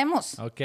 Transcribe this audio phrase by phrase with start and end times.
[0.00, 0.38] Empecemos.
[0.38, 0.60] Ok.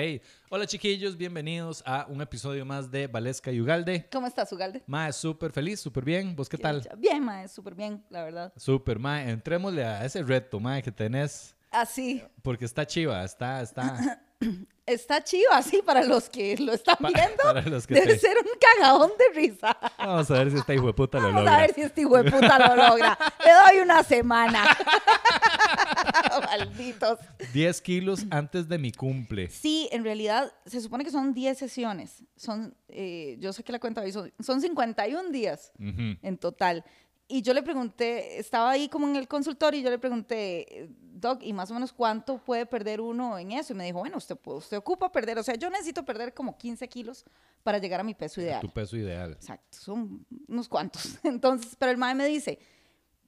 [0.49, 4.07] Hola chiquillos, bienvenidos a un episodio más de Valesca y Ugalde.
[4.11, 4.83] ¿Cómo estás, Ugalde?
[4.87, 6.35] Mae, súper feliz, súper bien.
[6.35, 6.87] ¿Vos qué tal?
[6.97, 8.53] Bien, mae, súper bien, la verdad.
[8.57, 9.29] Súper, mae.
[9.29, 11.55] Entrémosle a ese reto, mae, que tenés.
[11.69, 12.21] Así.
[12.41, 14.21] Porque está chiva, está, está.
[14.85, 17.43] Está chido así para los que lo están Pa- viendo.
[17.43, 19.77] para los que Debe te- ser un cagadón de risa.
[19.97, 21.57] Vamos a ver si esta hijo de puta lo Vamos logra.
[21.57, 23.17] a ver si este hijo de puta lo logra.
[23.45, 24.65] Le doy una semana.
[26.45, 27.19] Malditos.
[27.53, 29.49] 10 kilos antes de mi cumple.
[29.49, 32.23] Sí, en realidad se supone que son 10 sesiones.
[32.35, 36.83] Son, eh, yo sé que la cuenta hoy son, son 51 días en total.
[37.31, 41.41] Y yo le pregunté, estaba ahí como en el consultorio y yo le pregunté, Doc,
[41.43, 43.71] ¿y más o menos cuánto puede perder uno en eso?
[43.71, 46.89] Y me dijo, bueno, usted, usted ocupa perder, o sea, yo necesito perder como 15
[46.89, 47.23] kilos
[47.63, 48.59] para llegar a mi peso ideal.
[48.59, 49.31] Tu peso ideal.
[49.31, 51.19] Exacto, son unos cuantos.
[51.23, 52.59] Entonces, pero el mae me dice,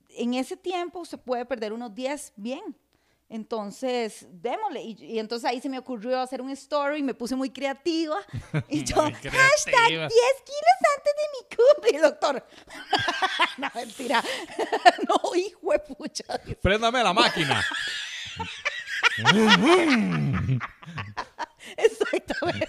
[0.09, 2.75] en ese tiempo usted puede perder unos 10 bien.
[3.33, 4.79] Entonces, démosle.
[4.83, 8.17] Y, y entonces ahí se me ocurrió hacer un story, me puse muy creativa.
[8.69, 10.07] Y yo, hashtag 10 creativa.
[10.07, 11.97] kilos antes de mi cumple.
[11.97, 12.45] Y doctor,
[13.57, 14.23] no, mentira.
[15.09, 16.25] no, hijo de pucha.
[16.61, 17.65] Préndame la máquina.
[21.75, 22.67] Exactamente.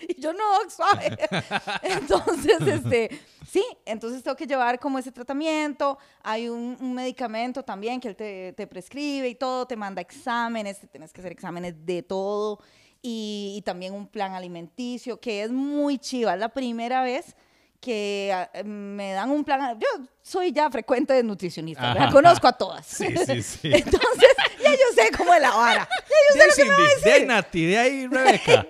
[0.08, 1.16] y yo no, suave.
[1.82, 5.98] entonces, este, sí, entonces tengo que llevar como ese tratamiento.
[6.22, 10.80] Hay un, un medicamento también que él te, te prescribe y todo, te manda exámenes,
[10.80, 12.60] te tienes que hacer exámenes de todo.
[13.02, 16.34] Y, y también un plan alimenticio que es muy chiva.
[16.34, 17.34] Es la primera vez
[17.80, 19.78] que ah, me dan un plan.
[19.78, 19.88] Yo
[20.22, 22.86] soy ya frecuente de nutricionista, la conozco a todas.
[22.86, 23.70] Sí, sí, sí.
[23.72, 24.28] Entonces,
[24.62, 25.88] ya yo sé cómo es la vara.
[25.90, 27.26] Ya yo sé lo que me va a Cindy, de ahí decir.
[27.26, 28.66] Nati, de ahí Rebeca.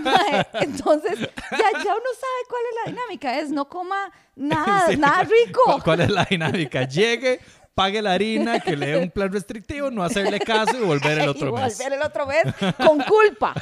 [0.00, 3.38] Mae, Entonces, ya, ya uno sabe cuál es la dinámica.
[3.38, 4.96] Es no coma nada, Sí.
[4.96, 5.60] nada rico.
[5.64, 6.82] ¿Cu- ¿Cuál es la dinámica?
[6.84, 7.40] Llegue,
[7.74, 11.28] pague la harina, que le dé un plan restrictivo, no hacerle caso y volver el
[11.28, 11.78] otro y mes.
[11.78, 12.42] volver el otro mes
[12.84, 13.54] con culpa.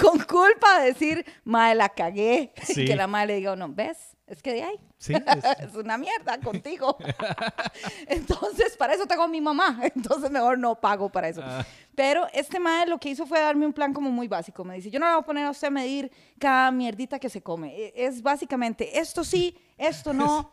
[0.00, 2.52] con culpa de decir, madre, la cagué.
[2.62, 2.84] Sí.
[2.84, 4.15] Que la madre le diga, no, ¿ves?
[4.26, 4.76] Es que de ahí.
[4.98, 5.12] Sí,
[5.60, 6.96] es- es una mierda contigo.
[8.08, 9.80] Entonces, para eso tengo a mi mamá.
[9.94, 11.40] Entonces, mejor no pago para eso.
[11.44, 11.64] Ah.
[11.94, 14.64] Pero este madre lo que hizo fue darme un plan como muy básico.
[14.64, 17.30] Me dice, yo no le voy a poner a usted a medir cada mierdita que
[17.30, 17.74] se come.
[17.76, 20.52] E- Es básicamente esto sí, esto no.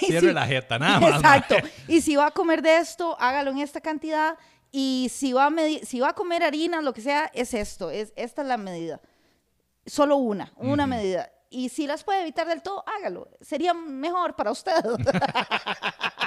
[0.00, 1.14] Cierre si- la jeta, nada más.
[1.16, 1.54] Exacto.
[1.86, 4.36] Y si va a comer de esto, hágalo en esta cantidad.
[4.70, 7.90] Y si va a, medi- si va a comer harina, lo que sea, es esto.
[7.90, 9.00] Es, esta es la medida.
[9.86, 11.30] Solo una, una medida.
[11.50, 13.28] Y si las puede evitar del todo, hágalo.
[13.40, 14.72] Sería mejor para usted.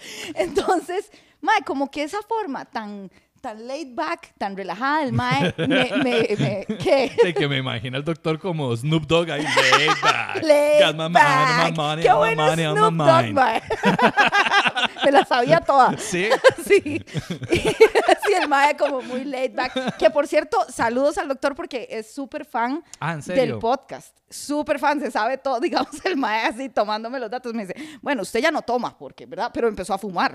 [0.34, 5.66] Entonces, mae, como que esa forma tan, tan laid back, tan relajada del mae, me,
[5.66, 7.16] me, me- ¿qué?
[7.22, 9.42] De que me imagino al doctor como Snoop Dogg ahí.
[9.42, 10.42] Laid back.
[10.42, 11.70] Laid Got my money, back.
[11.70, 13.62] my money, Qué bueno money Snoop Dogg, mae.
[15.04, 15.96] Me la sabía toda.
[15.98, 16.28] Sí.
[16.66, 17.02] Sí.
[17.50, 19.96] sí, el mae como muy laid back.
[19.96, 24.16] Que por cierto, saludos al doctor porque es súper fan Ah, del podcast.
[24.28, 25.58] Súper fan, se sabe todo.
[25.58, 29.26] Digamos, el mae así tomándome los datos me dice, bueno, usted ya no toma, porque,
[29.26, 29.50] ¿verdad?
[29.52, 30.34] Pero empezó a fumar.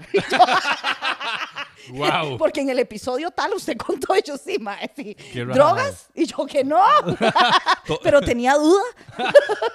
[1.90, 2.38] Wow.
[2.40, 5.16] Porque en el episodio tal usted contó, y yo sí, mae, sí.
[5.34, 6.08] ¿Drogas?
[6.14, 6.82] Y yo que no.
[8.04, 8.84] Pero tenía duda.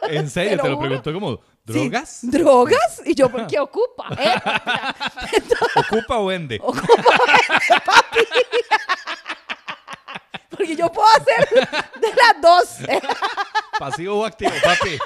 [0.09, 0.89] En serio, Te te lo juro.
[0.89, 2.19] preguntó como, Sí, ¿drogas?
[2.23, 3.03] ¿Drogas?
[3.05, 4.09] Y yo, ¿por qué ocupa?
[4.19, 4.35] ¿Eh?
[5.77, 6.59] ¿Ocupa o vende?
[6.59, 8.21] papi.
[10.49, 11.49] Porque yo puedo hacer
[12.01, 13.01] de las dos.
[13.79, 14.99] Pasivo o activo, papi.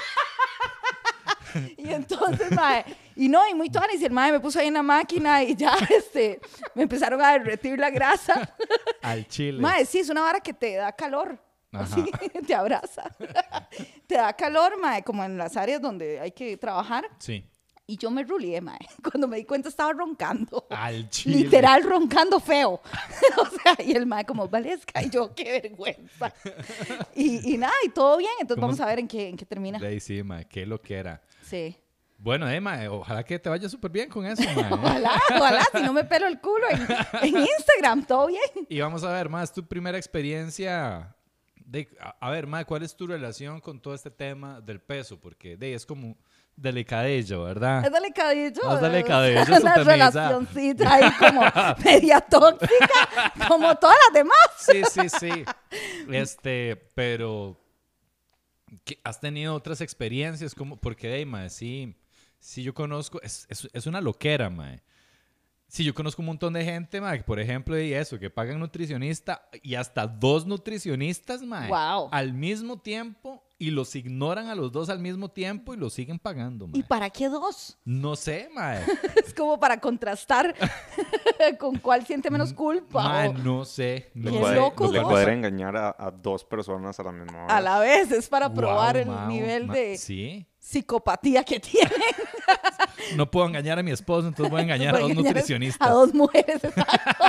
[1.77, 2.83] y entonces, mae,
[3.15, 5.55] y no, y muy tuanis, y el mae me puso ahí en la máquina y
[5.55, 6.39] ya, este,
[6.73, 8.55] me empezaron a derretir la grasa.
[9.01, 9.61] Al chile.
[9.61, 11.39] Mae, sí, es una vara que te da calor.
[11.71, 11.83] Ajá.
[11.83, 12.05] Así,
[12.47, 13.03] te abraza.
[14.07, 17.09] te da calor, mae, como en las áreas donde hay que trabajar.
[17.19, 17.49] Sí.
[17.87, 18.79] Y yo me rulié, mae.
[19.03, 20.65] Cuando me di cuenta estaba roncando.
[20.71, 21.37] Al chile.
[21.37, 22.81] Literal roncando feo.
[23.37, 26.33] o sea, y el mae como, Valesca, y yo, qué vergüenza.
[27.13, 28.31] y, y nada, y todo bien.
[28.39, 29.77] Entonces ¿Cómo vamos a ver en qué, en qué termina.
[29.79, 31.21] Ahí sí, mae, qué lo que era.
[31.43, 31.77] Sí.
[32.17, 34.71] Bueno, Emma, ojalá que te vaya súper bien con eso, mae.
[34.71, 36.81] Ojalá, ojalá, si no me pelo el culo en,
[37.23, 38.41] en Instagram, todo bien.
[38.69, 41.13] Y vamos a ver, más tu primera experiencia.
[41.65, 45.19] De, a, a ver, mae, ¿cuál es tu relación con todo este tema del peso?
[45.19, 46.15] Porque de, es como
[46.55, 47.83] delicadillo, ¿verdad?
[47.85, 48.75] Es delicadillo.
[48.75, 51.41] Es delicadillo, Es una relacioncita ahí como
[51.83, 54.37] media tóxica, como todas las demás.
[54.57, 55.45] Sí, sí, sí.
[56.11, 57.59] Este, pero
[58.83, 60.55] ¿qué- ¿has tenido otras experiencias?
[60.55, 61.95] como Porque, de, mae, sí,
[62.45, 64.81] sí yo conozco, es, es, es una loquera, mae.
[65.67, 69.49] Sí, yo conozco un montón de gente, mae, por ejemplo, y eso, que pagan nutricionista
[69.63, 72.09] y hasta dos nutricionistas, mae, Wow.
[72.11, 76.19] al mismo tiempo y los ignoran a los dos al mismo tiempo y los siguen
[76.19, 76.79] pagando, mae.
[76.79, 77.77] ¿Y para qué dos?
[77.85, 78.83] No sé, mae.
[79.25, 80.53] Es como para contrastar
[81.59, 83.03] con cuál siente menos culpa.
[83.07, 84.11] Mae, o- no sé.
[84.13, 85.09] No puede, loco, puede dos.
[85.09, 87.51] poder engañar a, a dos personas a la misma vez.
[87.51, 90.45] a la vez, es para Wow, probar el mao, nivel de Sí.
[90.59, 91.91] psicopatía que tiene.
[93.15, 95.87] No puedo engañar a mi esposo, entonces voy a engañar a dos engañar nutricionistas.
[95.87, 97.23] A dos mujeres, exacto.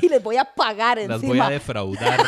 [0.00, 1.14] Y les voy a pagar encima.
[1.16, 2.20] Las voy a defraudar.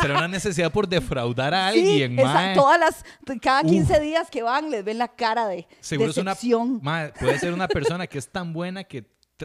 [0.00, 2.54] Será una necesidad por defraudar a Sí, alguien, esa- mae.
[2.54, 3.04] todas las,
[3.40, 4.00] cada 15 Uf.
[4.00, 6.80] días que van les ven la cara de Seguro es una decepción.
[6.82, 9.04] mae, puede ser una persona que es tan buena que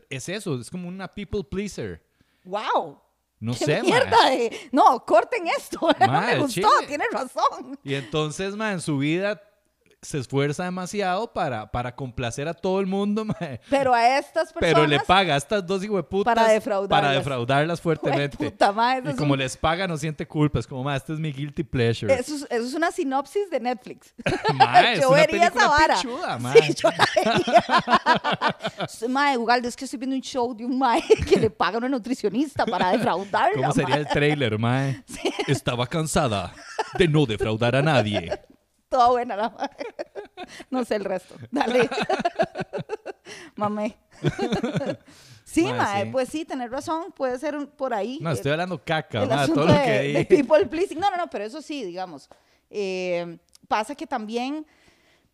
[0.10, 2.04] es eso, es como una people pleaser.
[2.44, 3.02] ¡Wow!
[3.40, 4.30] No ¡Qué sé, mierda!
[4.30, 5.80] de- No, corten esto.
[6.00, 6.88] no Mae, me gustó, chile.
[6.88, 7.78] tienes razón.
[7.84, 9.42] Y entonces, mae, en su vida
[10.06, 13.60] se esfuerza demasiado para, para complacer a todo el mundo, mae.
[13.70, 14.74] Pero a estas personas.
[14.76, 17.02] Pero le paga a estas dos hijueputas Para defraudarlas.
[17.02, 18.38] para defraudarlas fuertemente.
[18.38, 20.60] Puta eso Y es como un- les paga, no siente culpa.
[20.60, 22.14] Es como, mae, este es mi guilty pleasure.
[22.14, 24.14] Eso es, eso es una sinopsis de Netflix.
[24.54, 25.96] Mae, es yo una vería esa vara.
[25.96, 26.62] pichuda, mae.
[26.62, 27.64] Sí, yo la vería.
[29.10, 29.38] mae,
[29.68, 32.66] es que estoy viendo un show de un mae que le paga a una nutricionista
[32.66, 33.56] para defraudarla.
[33.62, 34.00] ¿Cómo sería mae.
[34.02, 35.04] el trailer, mae?
[35.48, 36.54] Estaba cansada
[36.98, 38.32] de no defraudar a nadie.
[38.96, 39.70] Toda buena la mae.
[40.70, 41.36] No sé el resto.
[41.52, 41.90] Dale.
[43.56, 43.98] Mamé.
[45.48, 46.10] Sí, Mae, sí.
[46.12, 47.12] pues sí, tenés razón.
[47.16, 48.18] Puede ser un- por ahí.
[48.20, 50.26] No, estoy hablando caca, el asunto todo lo de, que de dije.
[50.26, 51.00] people pleasing.
[51.00, 52.28] No, no, no, pero eso sí, digamos.
[52.70, 53.38] Eh,
[53.68, 54.66] pasa que también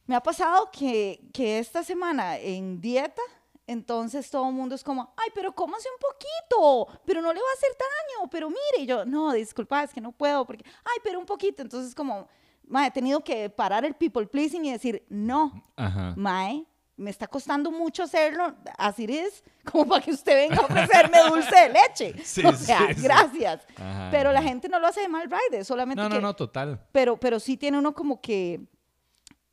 [0.06, 3.22] me ha pasado que, que esta semana en dieta,
[3.66, 7.48] entonces todo el mundo es como, ay, pero cómase un poquito, pero no le va
[7.50, 10.98] a hacer daño, pero mire, y yo, no, disculpa, es que no puedo, porque, ay,
[11.04, 11.62] pero un poquito.
[11.64, 12.28] Entonces, como,
[12.71, 16.13] mae, he tenido que parar el people pleasing y decir, no, Ajá.
[16.15, 16.65] mae,
[16.95, 21.56] me está costando mucho hacerlo, así es, como para que usted venga a ofrecerme dulce
[21.56, 22.23] de leche.
[22.23, 23.01] Sí, o sea, sí, sí.
[23.01, 23.68] gracias.
[23.75, 26.15] Ajá, Pero la gente no lo hace de mal ride, solamente No, que...
[26.15, 26.79] no, no, total.
[26.91, 28.62] Pero, pero sí tiene uno como que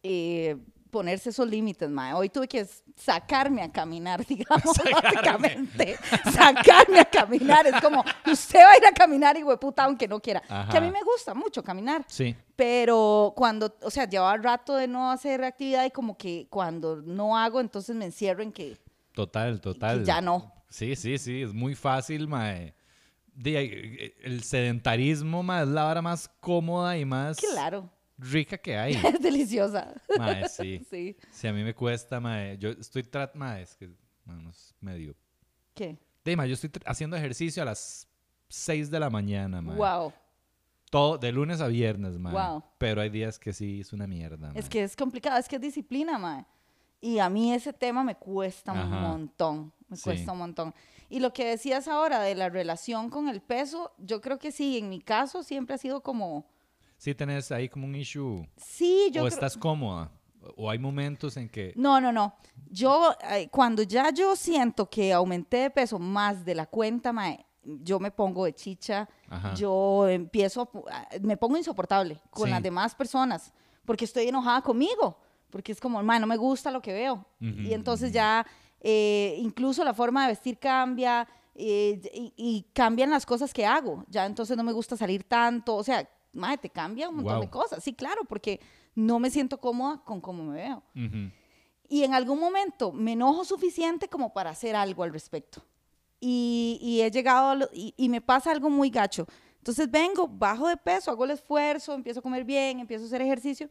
[0.02, 0.56] eh,
[0.90, 2.12] ponerse esos límites, mae.
[2.14, 5.96] Hoy tuve que sacarme a caminar, digamos, básicamente.
[6.32, 7.67] sacarme a caminar.
[7.67, 10.43] Es como, usted va a ir a caminar, y puta, aunque no quiera.
[10.49, 10.70] Ajá.
[10.70, 12.05] Que a mí me gusta mucho caminar.
[12.08, 12.35] Sí.
[12.56, 17.37] Pero cuando, o sea, llevaba rato de no hacer actividad y como que cuando no
[17.37, 18.76] hago, entonces me encierro en que,
[19.12, 20.00] Total, total.
[20.00, 20.52] que ya no.
[20.68, 22.75] Sí, sí, sí, es muy fácil, mae.
[23.45, 28.92] Eh, El sedentarismo, mae, es la hora más cómoda y más Claro, rica que hay.
[29.14, 29.94] es deliciosa.
[30.18, 30.84] Mae, sí.
[31.30, 31.46] Sí.
[31.46, 32.58] A mí me cuesta, mae.
[32.58, 33.34] Yo estoy trat...
[33.34, 33.90] Mae, es que...
[34.25, 35.14] Bueno, es medio...
[35.75, 35.98] ¿Qué?
[36.25, 38.06] Di, mae, yo estoy haciendo ejercicio a las
[38.48, 39.76] 6 de la mañana, mae.
[39.76, 40.12] Wow.
[40.90, 42.32] Todo, de lunes a viernes, mae.
[42.32, 42.64] Wow.
[42.78, 44.58] Pero hay días que sí es una mierda, mae.
[44.58, 46.44] Es que es complicado, es que es disciplina, mae.
[47.00, 50.02] Y a mí ese tema me cuesta un montón, me Sí.
[50.02, 50.75] cuesta un montón.
[51.08, 54.78] Y lo que decías ahora de la relación con el peso, yo creo que sí,
[54.78, 56.44] en mi caso siempre ha sido como,
[56.99, 58.47] Sí tenés ahí como un issue.
[58.57, 60.11] sí, yo o creo- estás cómoda.
[60.57, 61.73] O hay momentos en que...
[61.76, 62.35] No, no, no.
[62.71, 67.45] Yo, eh, cuando ya yo siento que aumenté de peso más de la cuenta, mae,
[67.62, 69.52] yo me pongo de chicha, Ajá.
[69.55, 72.50] yo empiezo, a me pongo insoportable con Sí.
[72.50, 73.52] las demás personas,
[73.85, 75.19] porque estoy enojada conmigo,
[75.50, 77.26] porque es como, mae, no me gusta lo que veo.
[77.40, 78.47] Y entonces ya,
[78.81, 84.05] eh, incluso la forma de vestir cambia, eh, y, y cambian las cosas que hago.
[84.09, 87.47] Ya entonces no me gusta salir tanto, o sea, mae, te cambia un montón de
[87.47, 87.50] Wow.
[87.62, 87.85] cosas.
[87.85, 88.61] Sí, claro, porque
[88.95, 91.30] no me siento cómoda con cómo me veo Ujú.
[91.88, 95.62] y en algún momento me enojo suficiente como para hacer algo al respecto.
[96.21, 99.26] Y, y he llegado, a lo- y, y me pasa algo muy gacho.
[99.59, 103.23] Entonces vengo, bajo de peso, hago el esfuerzo, empiezo a comer bien, empiezo a hacer
[103.23, 103.68] ejercicio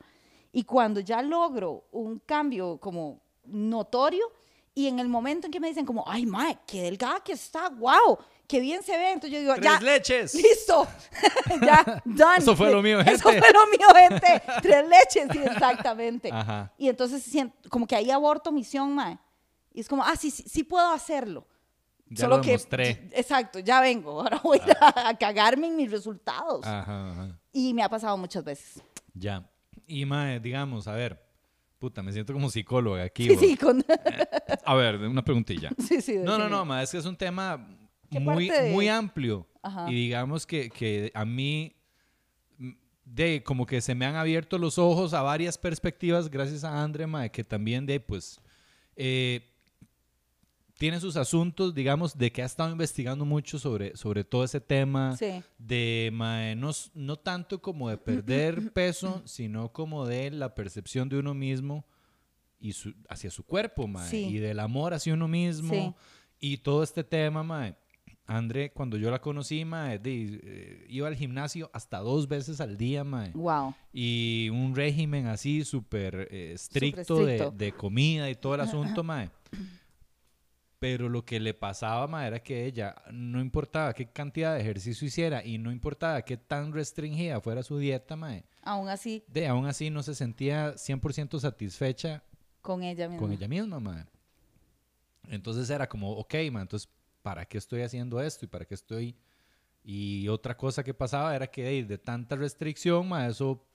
[0.53, 4.25] Y cuando ya logro un cambio como notorio,
[4.73, 7.67] y en el momento en que me dicen como, ay, mae, qué delgada que está,
[7.69, 10.33] wow, qué bien se ve, entonces yo digo, Tres ya, leches.
[10.33, 10.87] listo,
[11.61, 12.37] ya, done.
[12.37, 13.39] Eso fue lo mío, Eso gente.
[13.39, 14.41] fue lo mío, gente.
[14.61, 16.29] Tres leches, sí, exactamente.
[16.31, 16.71] Ajá.
[16.77, 17.23] Y entonces
[17.69, 19.19] como que ahí aborto misión, mae.
[19.73, 21.45] Y es como, ah, sí, sí, sí puedo hacerlo.
[22.09, 23.09] Ya lo demostré.
[23.11, 24.21] exacto, ya vengo.
[24.21, 26.65] Ahora voy a, ir a, cagarme en mis resultados.
[26.65, 27.39] Ajá, ajá.
[27.51, 28.81] Y me ha pasado muchas veces.
[29.13, 29.47] Ya.
[29.85, 31.21] Y mae, digamos, a ver,
[31.79, 33.27] puta, me siento como psicóloga aquí.
[33.29, 33.85] Sí, sí, con...
[34.63, 35.69] A ver, una preguntilla.
[35.77, 36.17] sí, sí.
[36.17, 39.47] No, no, no, mae, es que es un tema ¿Qué muy, de- muy amplio.
[39.61, 39.91] Ajá.
[39.91, 41.73] Y digamos que, que a mí,
[43.05, 47.07] de como que se me han abierto los ojos a varias perspectivas gracias a Andre,
[47.07, 48.39] mae, que también de, pues,
[48.95, 49.41] eh,
[50.77, 55.15] tiene sus asuntos, digamos, de que ha estado investigando mucho sobre, sobre todo ese tema
[55.17, 55.41] Sí.
[55.57, 61.17] de mae, no, no tanto como de perder peso, sino como de la percepción de
[61.17, 61.83] uno mismo
[62.59, 64.25] y su- hacia su cuerpo, mae, Sí.
[64.27, 65.93] y del amor hacia uno mismo Sí.
[66.39, 67.75] y todo este tema, mae.
[68.29, 72.75] André, cuando yo la conocí, mae, de- eh, iba al gimnasio hasta dos veces al
[72.77, 73.31] día, mae.
[73.31, 73.73] Wow.
[73.93, 79.29] Y un régimen así súper eh, estricto, de- comida y todo el asunto, mae.
[80.79, 85.07] Pero lo que le pasaba, mae, era que ella no importaba qué cantidad de ejercicio
[85.07, 88.43] hiciera y no importaba qué tan restringida fuera su dieta, mae.
[88.61, 92.21] Aún así, De aún así no se sentía 100% satisfecha
[92.61, 93.21] con ella misma.
[93.21, 94.05] con ella misma, mae.
[95.29, 96.89] Entonces era como, ok, mae, entonces,
[97.21, 98.45] ¿para qué estoy haciendo esto?
[98.45, 99.15] ¿Y para qué estoy...?
[99.89, 103.65] Y otra cosa que pasaba era que de, de tanta restricción, mae, eso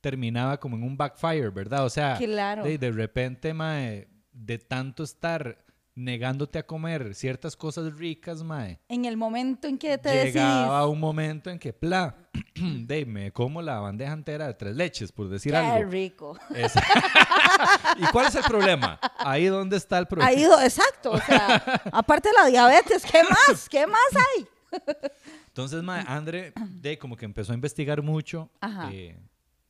[0.00, 1.84] terminaba como en un backfire, ¿verdad?
[1.84, 2.64] O sea, Claro.
[2.64, 5.62] de, de repente, mae, de tanto estar
[5.94, 10.34] negándote a comer ciertas cosas ricas, mae, En el momento en que te decidís.
[10.34, 12.14] llegaba un momento en que, pla,
[12.54, 15.90] de, me como la bandeja entera de tres leches, por decir Qué algo.
[15.90, 16.38] rico.
[16.54, 16.72] Es-
[17.98, 18.98] ¿Y cuál es el problema?
[19.18, 20.30] Ahí donde está el problema.
[20.30, 21.12] Ahí, exacto.
[21.12, 21.56] O sea,
[21.92, 23.68] aparte de la diabetes, ¿qué más?
[23.68, 24.46] ¿Qué más hay?
[25.48, 28.48] Entonces, mae, Andre, de como que empezó a investigar mucho
[28.92, 29.18] eh,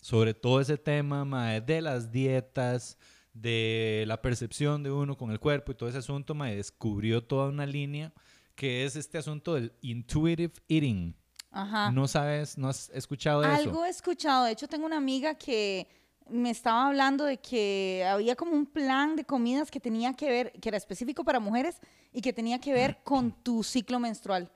[0.01, 2.99] sobre todo ese tema, mae, de las dietas,
[3.33, 7.49] de la percepción de uno con el cuerpo y todo ese asunto, mae, descubrió toda
[7.49, 8.13] una línea
[8.55, 11.15] que es este asunto del intuitive eating.
[11.53, 11.91] Ajá.
[11.91, 13.57] ¿No sabes, no has escuchado de eso?
[13.57, 14.45] Algo he escuchado.
[14.45, 15.89] De hecho, tengo una amiga que
[16.29, 20.53] me estaba hablando de que había como un plan de comidas que tenía que ver,
[20.61, 21.81] que era específico para mujeres
[22.13, 24.51] y que tenía que ver con tu ciclo menstrual.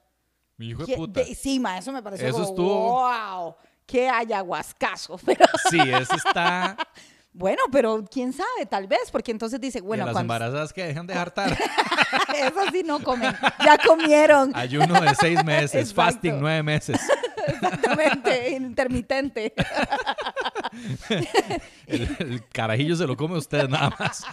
[0.56, 1.20] Mi hijo de puta.
[1.24, 3.54] de- sí, ma, eso me pareció Eso como, estuvo- wow,
[3.86, 5.18] qué ayahuascazo.
[5.26, 6.76] Pero Sí, eso está.
[7.34, 10.84] Bueno, pero quién sabe, tal vez, porque entonces dice, Bueno, bueno, las cuando embarazadas que
[10.84, 11.50] dejan de hartar.
[12.34, 14.52] esas sí no comen, ya comieron.
[14.54, 16.12] Ayuno de seis meses, Exacto.
[16.12, 17.00] fasting nueve meses.
[17.46, 19.52] Exactamente, intermitente.
[21.86, 24.24] El, el carajillo se lo come usted nada más.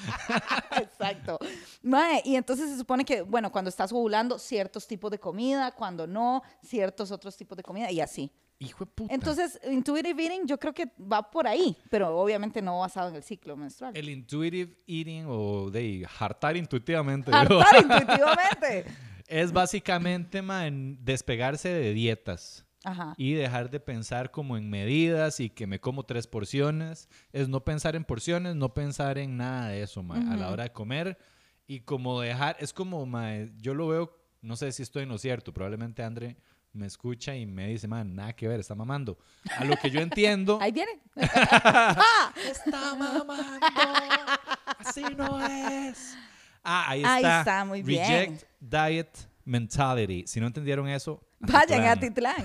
[0.79, 1.37] Exacto.
[1.83, 6.07] Mae, y entonces se supone que, bueno, cuando estás ovulando, ciertos tipos de comida, cuando
[6.07, 8.31] no, ciertos otros tipos de comida y así.
[8.61, 9.13] Hijo de puta.
[9.13, 13.23] Entonces, intuitive eating yo creo que va por ahí, pero obviamente no basado en el
[13.23, 13.97] ciclo menstrual.
[13.97, 18.85] El intuitive eating o de hartar intuitivamente Hartar intuitivamente.
[19.27, 23.15] es básicamente man, despegarse de dietas Ajá.
[23.17, 27.09] y dejar de pensar como en medidas y que me como tres porciones.
[27.33, 30.63] Es no pensar en porciones, no pensar en nada de eso man, a la hora
[30.63, 31.17] de comer
[31.65, 35.17] y como dejar, es como, man, yo lo veo, no sé si estoy en lo
[35.17, 36.37] cierto, probablemente André
[36.73, 39.17] me escucha y me dice, man, nada que ver, está mamando.
[39.57, 40.57] A lo que yo entiendo...
[40.61, 40.91] Ahí viene.
[41.15, 43.67] Está mamando.
[44.77, 46.17] Así no es.
[46.63, 47.39] Ah, ahí Ahí está.
[47.39, 48.07] está, muy bien.
[48.07, 50.25] Reject diet mentality.
[50.27, 51.95] Si no entendieron eso, Vayan a.
[51.95, 52.35] Titlán.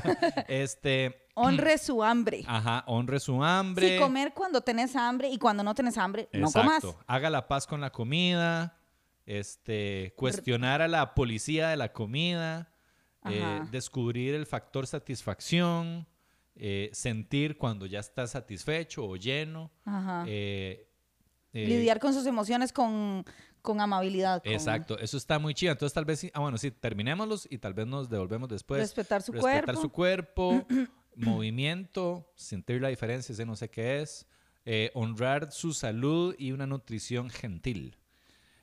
[0.48, 2.42] Este, Honre su hambre.
[2.46, 3.96] ajá, honre su hambre.
[3.96, 6.82] Sí, comer cuando tenés hambre y cuando no tenés hambre, no comas.
[7.06, 8.78] Haga la paz con la comida.
[9.26, 12.70] Este, cuestionar a la policía de la comida.
[13.30, 16.06] Eh, descubrir el factor satisfacción.
[16.58, 19.70] eh, sentir cuando ya estás satisfecho o lleno.
[20.26, 20.88] Eh,
[21.52, 23.24] Lidiar con sus emociones con,
[23.62, 24.42] con amabilidad.
[24.42, 25.72] con Exacto, eso está muy chido.
[25.72, 28.80] Entonces, tal vez, sí- ah, bueno, sí, terminémoslos y tal vez nos devolvemos después.
[28.80, 29.82] Respetar su Respetar cuerpo.
[29.82, 30.66] su cuerpo,
[31.16, 34.26] movimiento, sentir la diferencia, ese no sé qué es,
[34.94, 37.96] honrar su salud y una nutrición gentil.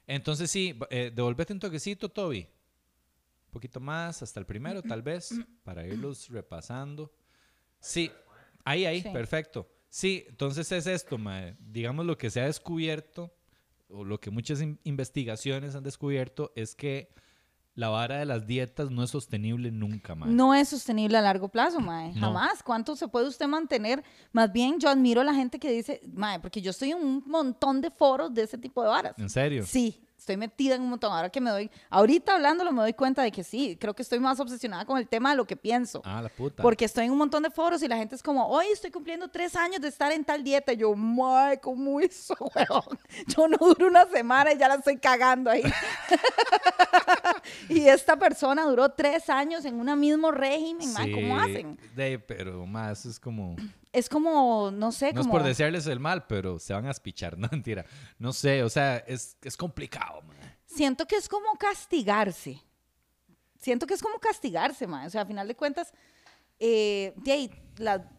[0.08, 2.48] Entonces, sí, devolvete un toquecito, Toby.
[3.54, 5.34] Poquito más, hasta el primero, tal vez,
[5.64, 7.14] para irlos repasando.
[7.80, 8.12] Sí,
[8.66, 9.10] ahí, ahí, Sí.
[9.10, 9.70] perfecto.
[9.90, 11.56] Sí, entonces es esto, mae.
[11.60, 13.32] digamos lo que se ha descubierto,
[13.90, 17.14] o lo que muchas in- investigaciones han descubierto, es que
[17.76, 20.30] la vara de las dietas no es sostenible nunca, mae.
[20.32, 22.12] No es sostenible a largo plazo, mae.
[22.14, 22.22] No.
[22.22, 22.64] Jamás.
[22.64, 24.04] ¿Cuánto se puede usted mantener?
[24.32, 27.24] Más bien, yo admiro a la gente que dice, mae, porque yo estoy en un
[27.28, 29.14] montón de foros de ese tipo de varas.
[29.20, 29.64] ¿En serio?
[29.66, 31.12] Sí, estoy metida en un montón.
[31.14, 34.20] Ahora que me doy, ahorita hablándolo me doy cuenta de que sí, creo que estoy
[34.20, 36.02] más obsesionada con el tema de lo que pienso.
[36.06, 36.64] Ah, la puta.
[36.64, 39.28] Porque estoy en un montón de foros y la gente es como, hoy estoy cumpliendo
[39.28, 40.74] tres años de estar en tal dieta.
[40.74, 43.00] Y yo, mae, ¿cómo hizo, weón?
[43.28, 45.64] Yo no duro una semana y ya la estoy cagando ahí.
[47.70, 51.80] y esta persona duró tres años en un mismo régimen, mae, ¿cómo Sí, hacen?
[51.96, 53.56] de- pero más es como...
[53.94, 55.38] Es como, no sé, No es como...
[55.40, 57.86] por desearles el mal, pero se van a espichar, no mentira.
[58.20, 60.36] No sé, o sea, es, es complicado, mae.
[60.66, 62.60] siento que es como castigarse.
[63.60, 65.08] Siento que es como castigarse, mae.
[65.08, 65.94] O sea, a final de cuentas,
[66.60, 67.14] eh,
[67.78, 68.10] la-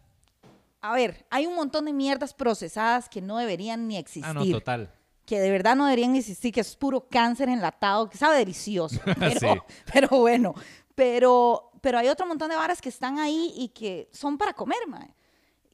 [0.81, 4.25] a ver, hay un montón de mierdas procesadas que no deberían ni existir.
[4.25, 4.89] Ah, no, total.
[5.25, 8.99] Que de verdad no deberían existir, que es puro cáncer enlatado, que sabe delicioso.
[9.19, 9.47] Pero, Sí.
[9.91, 10.53] pero bueno,
[10.93, 14.77] pero, pero hay otro montón de varas que están ahí y que son para comer,
[14.87, 15.13] mae.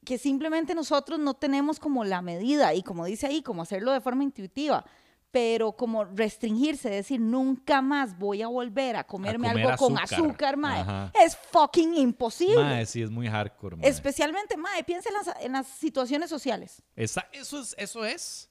[0.04, 4.00] Que simplemente nosotros no tenemos como la medida y como dice ahí, como hacerlo de
[4.00, 4.84] forma intuitiva.
[5.30, 10.18] Pero como restringirse, decir, nunca más voy a volver a comerme comer algo con azúcar.
[10.20, 11.12] azúcar, mae, Ajá.
[11.24, 12.56] es fucking imposible.
[12.62, 13.88] Mae, sí, es muy hardcore, mae.
[13.88, 16.82] Especialmente, mae, piensa en las, en las situaciones sociales.
[16.96, 18.50] Esa- eso, es, eso es.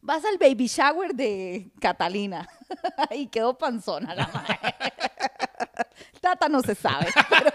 [0.00, 2.48] Vas al baby shower de Catalina
[3.14, 4.58] y quedó panzona la mae.
[6.20, 7.50] Tata no se sabe, pero,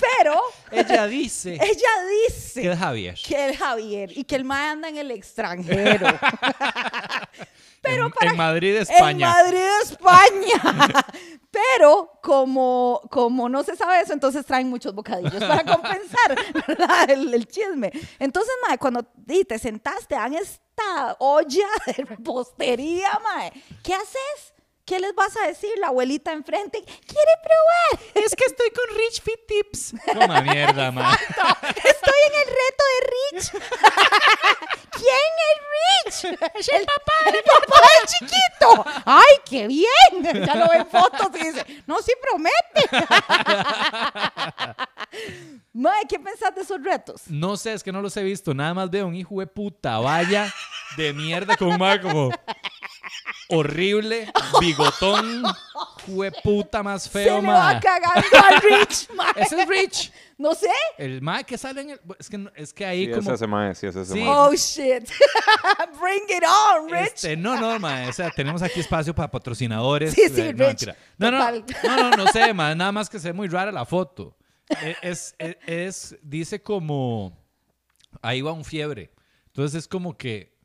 [0.00, 0.40] pero
[0.70, 3.14] Ella dice ella dice que es Javier.
[3.26, 6.06] que es Javier y que el mae anda en el extranjero.
[7.82, 9.10] Pero en, para en Madrid, España.
[9.10, 11.04] En Madrid, España.
[11.50, 16.36] Pero como, como no se sabe eso, entonces traen muchos bocadillos para compensar
[16.68, 17.10] ¿verdad?
[17.10, 17.90] el, el chisme.
[18.18, 19.02] Entonces, mae, cuando
[19.46, 23.50] te sentaste, dan esta olla de repostería, mae,
[23.82, 24.54] ¿qué haces?
[24.90, 25.70] ¿Qué les vas a decir?
[25.78, 28.10] La abuelita enfrente, ¿quiere probar?
[28.26, 29.94] Es que estoy con Rich Fit Tips.
[30.12, 31.14] Toma mierda, mae.
[31.14, 33.50] Estoy en el reto de Rich.
[34.90, 36.38] ¿Quién es Rich?
[36.56, 37.12] Es el papá.
[37.28, 38.84] El papá del chiquito.
[39.04, 40.44] ¡Ay, qué bien!
[40.44, 43.06] Ya lo ve en fotos y dice, no, sí promete.
[45.72, 47.22] Mae, ¿qué pensás de esos retos?
[47.28, 48.52] No sé, es que no los he visto.
[48.54, 50.52] Nada más veo un hijo de puta vaya
[50.96, 52.32] de mierda con un mae como
[53.48, 55.42] horrible, bigotón,
[56.08, 59.32] hijo de puta más Se feo, le va cagando al Rich, mae.
[59.36, 60.12] Ese es Rich.
[60.38, 60.70] No sé.
[60.96, 62.00] El mae que sale en el...
[62.18, 63.30] Es que, no- es que ahí Sí, como...
[63.30, 64.20] es ese mae, sí, es ese Sí.
[64.20, 64.28] mae.
[64.28, 65.10] Oh, shit.
[66.00, 67.12] Bring it on, Rich.
[67.14, 70.14] Este, no, no, mae, o sea, tenemos aquí espacio para patrocinadores.
[70.14, 70.96] Sí, sí, Eh, Rich, no, mentira.
[71.18, 71.64] no, no, total.
[71.84, 74.36] no, no, no sé, mae, nada más que se ve muy rara la foto.
[74.82, 77.36] Eh, Es, es, es- dice como,
[78.22, 79.10] ahí va un fiebre.
[79.48, 80.56] Entonces es como que,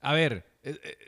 [0.00, 0.98] a ver, eh, eh,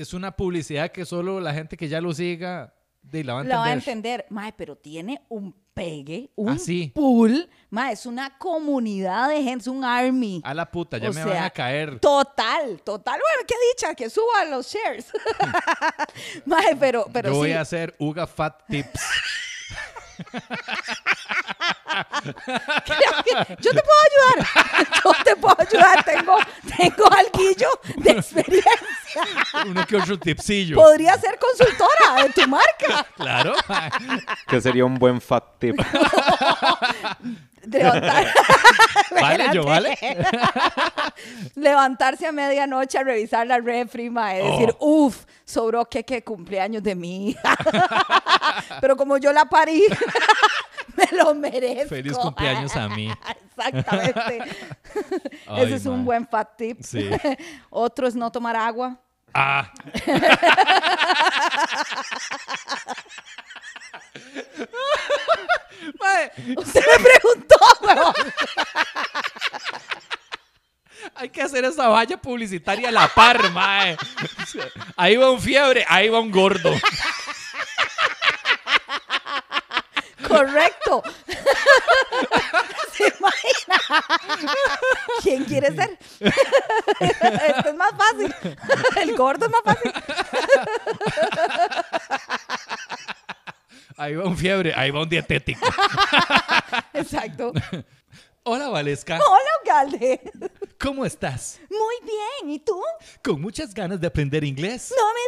[0.00, 3.42] es una publicidad que solo la gente que ya lo siga de, la va a
[3.42, 3.56] entender.
[3.56, 4.26] La va a entender.
[4.30, 6.56] Mae, pero tiene un pegue, un Ah,
[6.94, 7.48] pool.
[7.70, 10.40] Mae, es una comunidad de gente, es un army.
[10.44, 11.98] A la puta, ya O me sea, van a caer.
[12.00, 13.18] Total, total.
[13.20, 15.10] Bueno, qué dicha que suba los shares.
[16.44, 17.38] Mae, pero, pero Yo sí.
[17.38, 19.00] voy a hacer Uga Fat Tips.
[23.60, 24.48] Yo te puedo ayudar.
[25.04, 26.04] Yo te puedo ayudar.
[26.04, 26.36] Tengo,
[26.76, 29.22] tengo alguillo de experiencia.
[29.66, 30.76] Uno que otro tipsillo.
[30.76, 33.06] Podría ser consultora de tu marca.
[33.16, 33.54] Claro.
[34.46, 35.76] Que sería un buen fat tip.
[37.64, 38.32] Levantar-
[39.20, 39.98] Vale, yo, vale.
[41.56, 44.50] Levantarse a medianoche a revisar la refri, mae, Oh.
[44.52, 47.56] decir, uff, sobró que que cumpleaños de mi hija.
[48.80, 49.84] Pero como yo la parí,
[50.96, 51.88] me lo merezco.
[51.88, 53.12] Feliz cumpleaños a mí.
[53.56, 54.38] Exactamente.
[55.46, 56.80] Ay, Ese es un buen fat tip.
[56.82, 57.10] Sí.
[57.70, 58.98] Otro es no tomar agua.
[59.32, 59.70] Ah.
[66.00, 68.14] Mae, Usted me preguntó, weón.
[71.14, 73.96] hay que hacer esa valla publicitaria a la par, mae.
[74.96, 76.74] Ahí va un fiebre, ahí va un gordo.
[80.30, 81.02] Correcto.
[82.92, 83.80] ¿Se imagina?
[85.22, 85.98] ¿Quién quiere ser?
[86.20, 88.34] Esto es más fácil.
[88.96, 89.92] El gordo es más fácil.
[93.96, 95.66] Ahí va un fiebre, ahí va un dietético.
[96.94, 97.52] Exacto.
[98.44, 99.18] Hola, Valesca.
[99.18, 100.20] Hola, Ugalde.
[100.78, 101.60] ¿Cómo estás?
[101.68, 102.50] Muy bien.
[102.54, 102.80] ¿Y tú?
[103.22, 104.94] ¿Con muchas ganas de aprender inglés?
[104.96, 105.20] No me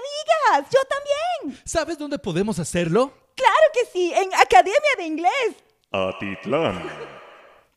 [0.62, 0.72] digas.
[0.72, 1.60] Yo también.
[1.64, 3.21] ¿Sabes dónde podemos hacerlo?
[3.34, 4.12] Claro que sí.
[4.14, 5.56] En Academia de Inglés.
[5.90, 6.82] Atitlán.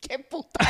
[0.00, 0.60] ¡Qué puta!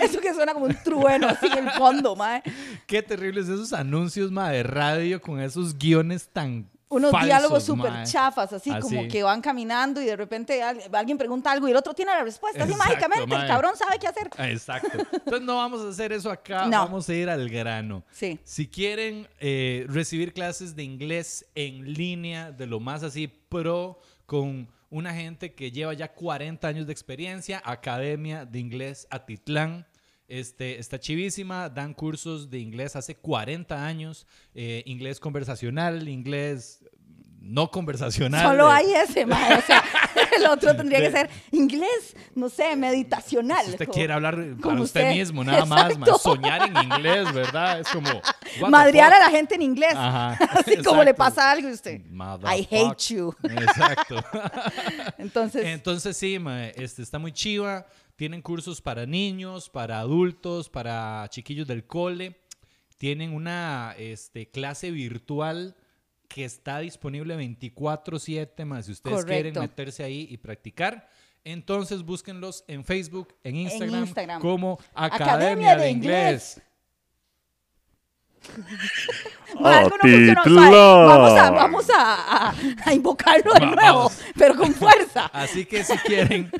[0.00, 2.42] Eso que suena como un trueno así en el fondo, mae.
[2.86, 8.04] Qué terribles esos anuncios, mae, de radio con esos guiones tan unos falsos, diálogos súper
[8.04, 9.08] chafas, así, como Así.
[9.08, 12.22] que van caminando y de repente al- alguien pregunta algo y el otro tiene la
[12.22, 13.42] respuesta, así Exacto, mágicamente, mae.
[13.42, 14.30] el cabrón sabe qué hacer.
[14.36, 14.98] Ah, Exacto.
[15.12, 16.78] Entonces no vamos a hacer eso acá, No.
[16.78, 18.04] vamos a ir al grano.
[18.12, 18.38] Sí.
[18.44, 24.68] Si quieren eh, recibir clases de inglés en línea, de lo más así pro, con
[24.90, 29.86] una gente que lleva ya 40 años de experiencia, Academia de Inglés Atitlán.
[30.28, 36.81] Este, está chivísima, dan cursos de inglés hace 40 años, eh, inglés conversacional, inglés
[37.44, 38.46] no conversacional.
[38.46, 39.82] Solo hay ese, mae, o sea,
[40.36, 43.64] el otro tendría de- que ser inglés, no sé, meditacional.
[43.64, 45.10] Si usted como- quiere hablar para usted, usted.
[45.14, 46.18] mismo, nada más, ma, Exacto.
[46.18, 47.80] soñar en inglés, ¿verdad?
[47.80, 48.08] Es como...
[48.70, 49.94] Madrear a la gente en inglés.
[49.94, 52.00] Ajá, Así como le pasa algo y usted.
[52.00, 52.72] I Motherfuck.
[52.72, 53.34] hate you.
[53.44, 54.16] Exacto.
[55.18, 57.86] Entonces, Entonces sí, ma, este, está muy chiva.
[58.16, 62.38] Tienen cursos para niños, para adultos, para chiquillos del cole.
[62.98, 65.74] Tienen una este, clase virtual
[66.34, 71.08] que está disponible 24/7, más si ustedes quieren meterse ahí y practicar.
[71.44, 74.40] Entonces búsquenlos en Facebook, en Instagram, Instagram.
[74.40, 76.62] como Academia, Academia de, de Inglés.
[79.64, 81.06] algo no funcionó.
[81.06, 84.18] Vamos a, vamos a, a- a invocarlo de Va- nuevo, vamos.
[84.36, 85.26] pero con fuerza.
[85.32, 86.50] Así que si quieren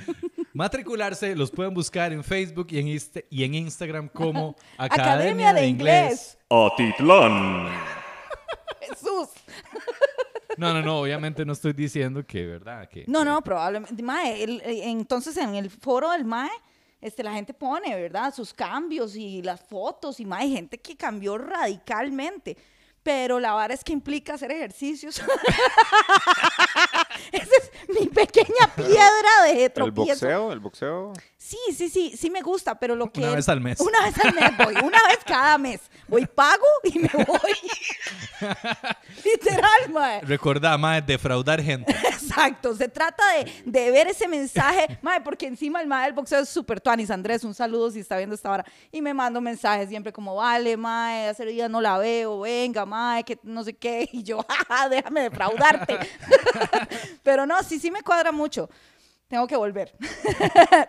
[0.53, 5.53] matricularse, los pueden buscar en Facebook y en, Insta- y en Instagram como Academia, Academia
[5.55, 6.39] de Inglés.
[6.51, 7.69] Atitlán.
[8.81, 9.29] Jesús.
[10.59, 12.89] No, no, no, obviamente no estoy diciendo que, ¿verdad?
[12.89, 14.03] Que, No, no, probablemente.
[14.03, 16.51] Mae, el- entonces en el foro del MAE,
[17.01, 18.33] este, la gente pone, ¿verdad?
[18.35, 22.57] Sus cambios y las fotos y mae, hay gente que cambió radicalmente.
[23.03, 25.21] Pero la vara es que implica hacer ejercicios.
[27.33, 30.27] Esa es mi pequeña piedra de El tropiezo.
[30.27, 31.13] boxeo, el boxeo.
[31.37, 33.21] Sí, sí, sí, sí me gusta, pero lo que...
[33.21, 33.81] Una vez al mes.
[33.81, 35.81] Una vez al mes voy, una vez cada mes.
[36.07, 37.57] Voy, pago y me voy.
[39.25, 40.21] Literal, mae.
[40.23, 41.93] Recordá, más defraudar gente.
[42.33, 46.41] Exacto, se trata de, de ver ese mensaje, mae, porque encima el mae del boxeo
[46.41, 47.11] es súper tuanis.
[47.11, 48.65] Andrés, un saludo si está viendo esta hora.
[48.91, 53.23] Y me mando mensajes siempre como, vale, mae, hace días no la veo, venga, mae,
[53.25, 54.09] que no sé qué.
[54.13, 55.99] Y yo, jaja, déjame defraudarte.
[57.23, 58.69] Pero no, sí, sí me cuadra mucho.
[59.29, 59.95] Tengo que volver.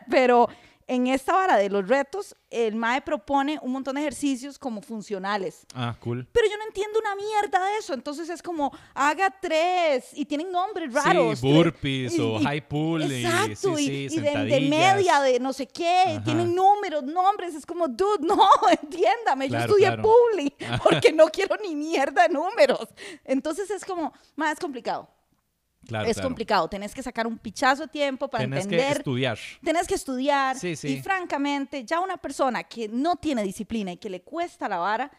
[0.09, 0.49] Pero
[0.87, 5.65] en esta vara de los retos, el mae propone un montón de ejercicios como funcionales.
[5.73, 6.27] Ah, cool.
[6.31, 7.93] Pero yo no entiendo una mierda de eso.
[7.93, 11.39] Entonces es como, haga tres y tienen nombres raros.
[11.39, 15.67] Sí, burpees o y- high pull Exacto, y, sí, y de, media, de no sé
[15.67, 16.03] qué.
[16.07, 16.23] Ajá.
[16.23, 17.55] Tienen números, nombres.
[17.55, 18.47] Es como, dude, no,
[18.81, 19.47] entiéndame.
[19.47, 20.03] Claro, yo estudié claro.
[20.03, 22.87] publi porque no quiero ni mierda de números.
[23.23, 25.09] Entonces es como, más complicado.
[25.87, 26.29] Claro, es claro.
[26.29, 26.67] complicado.
[26.67, 28.97] Tenés que sacar un pichazo de tiempo para Tenés que entender.
[28.97, 29.37] estudiar.
[29.63, 30.57] Tenés que estudiar.
[30.57, 30.87] Sí, sí.
[30.89, 35.11] Y francamente, ya una persona que no tiene disciplina y que le cuesta la vara,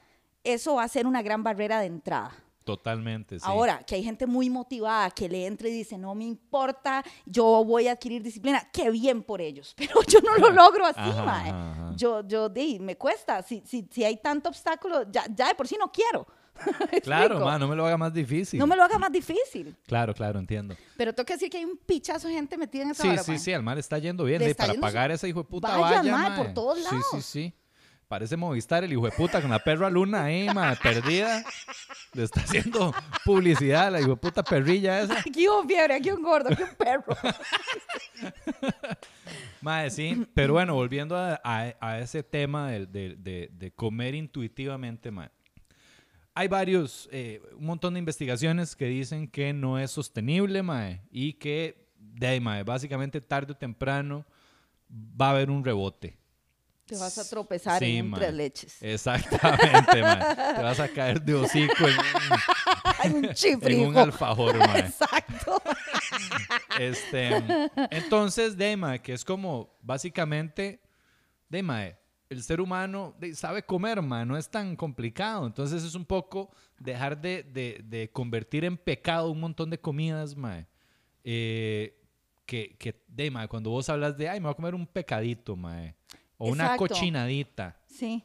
[0.43, 2.33] eso va a ser una gran barrera de entrada.
[2.65, 3.45] Totalmente, sí.
[3.47, 7.63] Ahora, que hay gente muy motivada que le entra y dice, no me importa, yo
[7.63, 9.75] voy a adquirir disciplina, qué bien por ellos.
[9.77, 11.51] Pero yo no lo logro así, Ajá, mae.
[11.51, 11.93] ajá.
[11.95, 13.43] Yo, yo, di, me cuesta.
[13.43, 16.27] Si, si, si hay tanto obstáculo, ya, ya de por sí no quiero.
[16.93, 18.59] ¿Me Claro, ma, no me lo haga más difícil.
[18.59, 19.75] No me lo haga más difícil.
[19.87, 20.77] Claro, claro, entiendo.
[20.97, 23.39] Pero tengo que decir que hay un pichazo de gente metida en esa Sí, sí,
[23.39, 24.41] sí, al mal está yendo bien.
[24.41, 26.37] Le está para yendo pagar su- esa hijo de puta Vaya, valla, mae.
[26.45, 27.25] por todos Sí, sí, lados.
[27.25, 27.55] sí.
[28.07, 31.43] Parece Movistar el hijo de puta con la perra luna ahí, mae, perdida.
[32.13, 35.19] Le está haciendo publicidad a la hijo de puta perrilla esa.
[35.19, 37.17] Aquí un fiebre, aquí un gordo, aquí un perro.
[39.61, 40.27] Mae, sí.
[40.35, 45.31] Pero bueno, volviendo a, a- a ese tema de comer intuitivamente, mae.
[46.37, 51.01] Hay varios, eh, un montón de investigaciones que dicen que no es sostenible, mae.
[51.11, 54.27] Y que, de ahí, mae, básicamente tarde o temprano
[54.91, 56.19] va a haber un rebote.
[56.87, 58.83] Te vas a tropezar Sí, en tres leches.
[58.83, 60.37] Exactamente, mae.
[60.57, 61.87] Te vas a caer de hocico
[63.05, 63.31] en un,
[63.63, 64.81] en un alfajor, mae.
[64.81, 65.63] Exacto.
[66.79, 67.31] Este,
[67.91, 70.81] entonces, de mae, que es como básicamente,
[71.49, 71.97] de mae,
[72.31, 75.47] el ser humano sabe comer, mae, no es tan complicado.
[75.47, 80.37] Entonces es un poco dejar de, de- de convertir en pecado un montón de comidas,
[80.37, 80.67] mae.
[81.23, 82.01] Eh,
[82.47, 85.57] que, que, de mae, cuando vos hablas de, ay, me voy a comer un pecadito,
[85.57, 85.95] mae.
[86.37, 87.81] O una cochinadita.
[87.87, 88.25] Sí.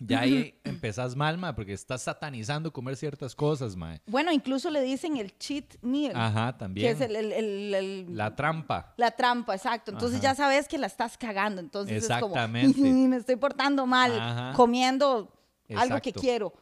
[0.00, 4.00] Ya ahí empezás mal, mae, porque estás satanizando comer ciertas cosas, mae.
[4.06, 6.12] Bueno, incluso le dicen el cheat meal.
[6.14, 6.92] Ajá, Que también.
[6.94, 8.94] es el, el- el- La trampa.
[8.96, 9.90] la trampa, exacto.
[9.90, 10.28] Entonces Ajá.
[10.28, 11.60] ya sabes que la estás cagando.
[11.60, 12.70] Entonces Exactamente.
[12.70, 14.52] es como, me estoy portando mal, Ajá.
[14.54, 15.32] comiendo
[15.74, 16.20] algo que Exacto.
[16.20, 16.52] quiero.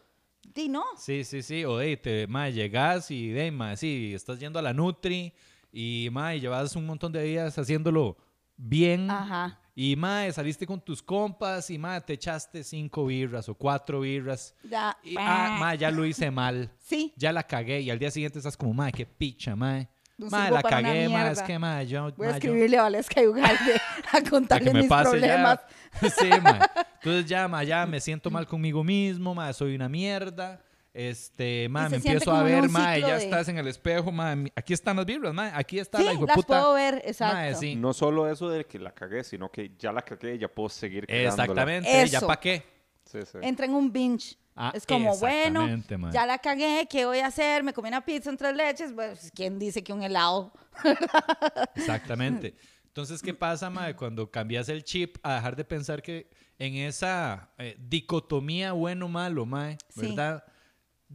[0.55, 0.85] Di no.
[0.97, 1.65] Sí, sí, sí.
[1.67, 5.35] O de, te, mae, llegas y de, mae, sí, estás yendo a la Nutri
[5.71, 8.17] y mae, llevas un montón de días haciéndolo
[8.57, 9.61] bien Ajá.
[9.79, 14.55] Y, mae, saliste con tus compas y, mae, te echaste cinco birras o cuatro birras.
[14.63, 14.97] Ya.
[15.05, 16.71] Y, ah, mae, ya lo hice mal.
[16.87, 17.13] Sí.
[17.17, 17.81] Ya la cagué.
[17.83, 19.87] Y al día siguiente estás como, mae, qué picha, mae.
[20.17, 22.11] No Mae, la cagué, mae, es que, mae, yo...
[22.17, 23.81] Voy a mae, yo- escribirle a Valesca y Ugalde
[24.13, 25.61] a contarle me mis pase problemas.
[26.01, 26.09] ya.
[26.11, 26.61] Sí, mae.
[27.03, 30.59] Entonces ya, mae, ya me siento mal conmigo mismo, mae, soy una mierda.
[30.99, 34.11] Este, mae, se me siente empiezo a ver, ciclo ya de- estás en el espejo,
[34.11, 36.47] mae, mi- aquí están las vibras, mae, aquí está Sí, la las hijueputa.
[36.47, 37.35] puedo ver, exacto.
[37.37, 37.77] Mae, sí.
[37.77, 40.71] No solo eso de que la cagué, sino que ya la cagué y ya puedo
[40.71, 41.43] seguir cagándola.
[41.43, 42.27] Exactamente, ya Eso.
[42.27, 42.63] para qué.
[43.05, 43.39] Sí, sí.
[43.43, 44.37] Entra en un binge.
[44.59, 46.13] Ah, es como, bueno, exactamente, mae.
[46.15, 47.63] ya la cagué, ¿qué voy a hacer?
[47.63, 48.91] Me comí una pizza en tres leches.
[48.95, 50.51] Pues, ¿quién dice que un helado?
[51.75, 52.55] Exactamente.
[52.87, 53.95] Entonces, ¿qué pasa, mae?
[53.95, 59.77] Cuando cambias el chip a dejar de pensar que en esa eh, dicotomía bueno-malo, mae,
[59.91, 60.01] Sí.
[60.01, 60.43] ¿verdad?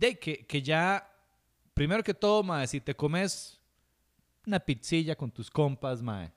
[0.02, 1.08] De que, que ya,
[1.76, 3.60] primero que todo, mae, si te comes
[4.48, 6.32] una pizzilla con tus compas, mae,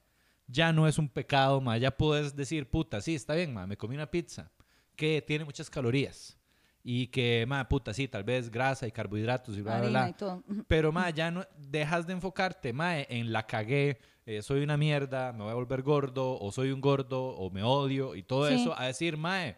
[0.46, 3.78] ya no es un pecado, mae, ya puedes decir, puta, sí, está bien, mae, me
[3.78, 4.50] comí una pizza
[4.94, 6.36] que tiene muchas calorías
[6.82, 10.08] y que, mae, puta, sí, tal vez grasa y carbohidratos y bla, bla, Harina bla.
[10.10, 10.42] y todo.
[10.68, 15.32] Pero, ma, ya no dejas de enfocarte, ma, en la cagué, eh, soy una mierda,
[15.32, 18.54] me voy a volver gordo, o soy un gordo, o me odio, y todo Sí.
[18.56, 19.56] eso, a decir, mae,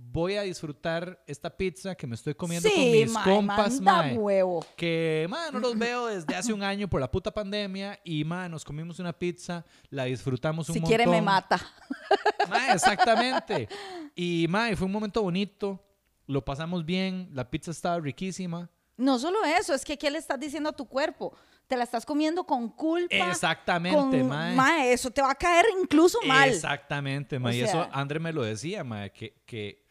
[0.00, 4.64] voy a disfrutar esta pizza que me estoy comiendo con mis mae, compas, mae, huevo.
[4.76, 8.48] que, ma, no los veo desde hace un año por la puta pandemia, y, ma,
[8.48, 10.96] nos comimos una pizza, la disfrutamos un Si montón.
[10.96, 11.60] quiere me mata.
[12.48, 13.68] Mae, exactamente.
[14.14, 15.84] Y, mae, fue un momento bonito,
[16.26, 18.70] lo pasamos bien, la pizza estaba riquísima.
[18.96, 21.34] No solo eso, es que ¿qué le estás diciendo a tu cuerpo?
[21.66, 23.14] Te la estás comiendo con culpa.
[23.30, 24.54] Exactamente, con- mae.
[24.56, 26.48] mae, eso te va a caer incluso mal.
[26.48, 27.50] Exactamente, ma.
[27.50, 29.87] O y eso André me lo decía, ma, que, que,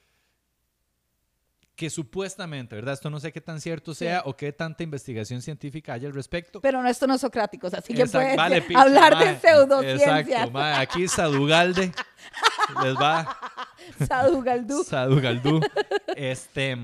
[1.78, 2.96] que supuestamente, ¿verdad?
[2.96, 4.00] Esto no sé qué tan cierto Sí.
[4.00, 6.60] sea o qué tanta investigación científica hay al respecto.
[6.60, 10.20] Pero no, esto no es socráticos, así que Exact- puedes vale, picha, hablar de pseudociencia.
[10.22, 10.80] Exacto, ma.
[10.80, 11.92] Aquí Sadugalde
[12.84, 13.40] les va
[14.08, 14.84] Sadugaldú.
[14.84, 15.62] Sadugaldú.
[16.16, 16.76] Este,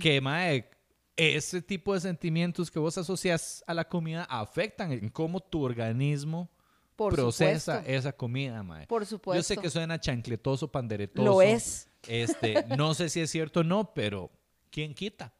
[0.00, 0.70] que, mae,
[1.16, 6.48] ese tipo de sentimientos que vos asocias a la comida afectan en cómo tu organismo
[6.94, 7.92] Por procesa supuesto.
[7.98, 8.86] esa comida, mae.
[8.86, 9.38] Por supuesto.
[9.40, 11.24] Yo sé que suena chancletoso, panderetoso.
[11.26, 11.88] Lo es.
[12.06, 14.30] Este, no sé si es cierto o no, pero
[14.70, 15.32] ¿quién quita?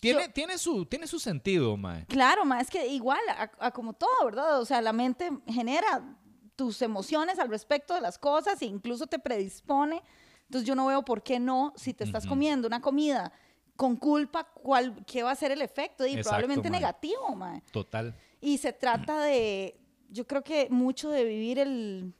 [0.00, 2.06] Tiene, Yo- tiene, su, tiene su sentido, mae.
[2.06, 4.60] Claro, ma, es que igual, a, a como todo, ¿verdad?
[4.60, 6.16] O sea, la mente genera
[6.54, 10.02] tus emociones al respecto de las cosas e incluso te predispone.
[10.44, 12.30] Entonces yo no veo por qué no, si te estás Ujú.
[12.30, 13.32] comiendo una comida
[13.76, 16.04] con culpa, ¿cuál, ¿qué va a ser el efecto?
[16.06, 16.80] Y Exacto, probablemente mae.
[16.80, 17.60] negativo, ma.
[17.70, 18.14] Total.
[18.40, 19.78] Y se trata de,
[20.10, 22.12] yo creo que mucho de vivir el,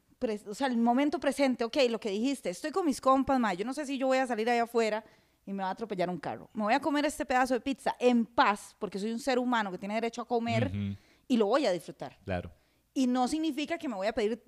[0.46, 1.64] o sea, el momento presente.
[1.64, 4.18] Ok, lo que dijiste, estoy con mis compas, ma, yo no sé si yo voy
[4.18, 5.04] a salir allá afuera
[5.46, 6.50] y me va a atropellar un carro.
[6.52, 9.70] Me voy a comer este pedazo de pizza en paz, porque soy un ser humano
[9.70, 10.96] que tiene derecho a comer Ujú,
[11.28, 12.18] y lo voy a disfrutar.
[12.24, 12.50] Claro.
[12.94, 14.42] Y no significa que me voy a pedir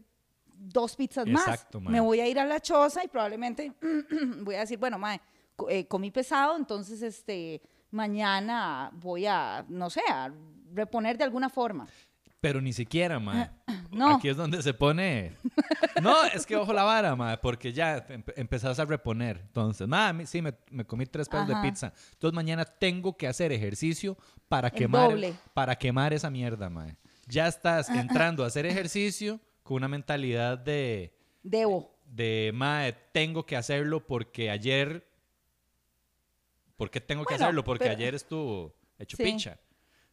[0.53, 1.85] dos pizzas Exacto, más.
[1.85, 1.93] mae.
[1.93, 3.73] Me voy a ir a la choza y probablemente
[4.43, 4.99] voy a decir, bueno,
[5.57, 10.31] co- eh, comí pesado, entonces este mañana voy a, no sé, a
[10.75, 11.87] reponer de alguna forma.
[12.41, 13.51] Pero ni siquiera, mae.
[13.91, 14.17] No.
[14.17, 15.33] Aquí es donde se pone.
[16.01, 19.39] No, es que ojo la vara, mae, porque ya empe- empezás a reponer.
[19.39, 21.61] Entonces, mae, a mí sí, me, me comí tres de Ajá.
[21.61, 21.93] pizza.
[22.13, 24.17] Entonces, mañana tengo que hacer ejercicio
[24.49, 25.35] para El quemar, doble.
[25.53, 26.97] para quemar esa mierda, mae.
[27.27, 31.95] Ya estás entrando a hacer ejercicio con una mentalidad de, Debo.
[32.07, 35.07] de mae, tengo que hacerlo porque ayer.
[36.77, 37.65] ¿Por qué tengo que Bueno, hacerlo?
[37.65, 39.25] Porque pero- ayer estuvo hecho Sí.
[39.25, 39.59] picha.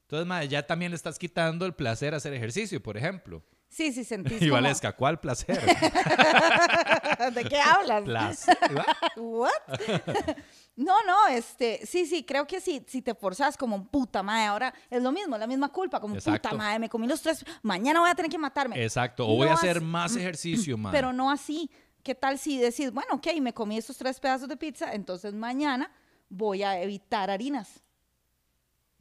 [0.07, 3.43] Entonces, mae, ya también le estás quitando el placer a hacer ejercicio, por ejemplo.
[3.67, 5.59] Sí, sí, sentís Y como- Valesca, ¿cuál placer?
[7.33, 8.03] ¿De qué hablas?
[8.05, 8.57] placer.
[9.17, 9.51] What?
[10.77, 14.73] no, no, este, sí, sí, creo que sí, si te forzas como puta madre, ahora
[14.89, 16.47] es lo mismo, la misma culpa, como Exacto.
[16.49, 18.81] puta madre, me comí los tres, mañana voy a tener que matarme.
[18.81, 19.27] Exacto.
[19.27, 20.93] O voy a hacer más ejercicio, mae.
[20.93, 21.69] Pero no así.
[22.01, 25.91] ¿Qué tal si decís, bueno, ok, me comí estos tres pedazos de pizza, entonces mañana
[26.29, 27.83] voy a evitar harinas?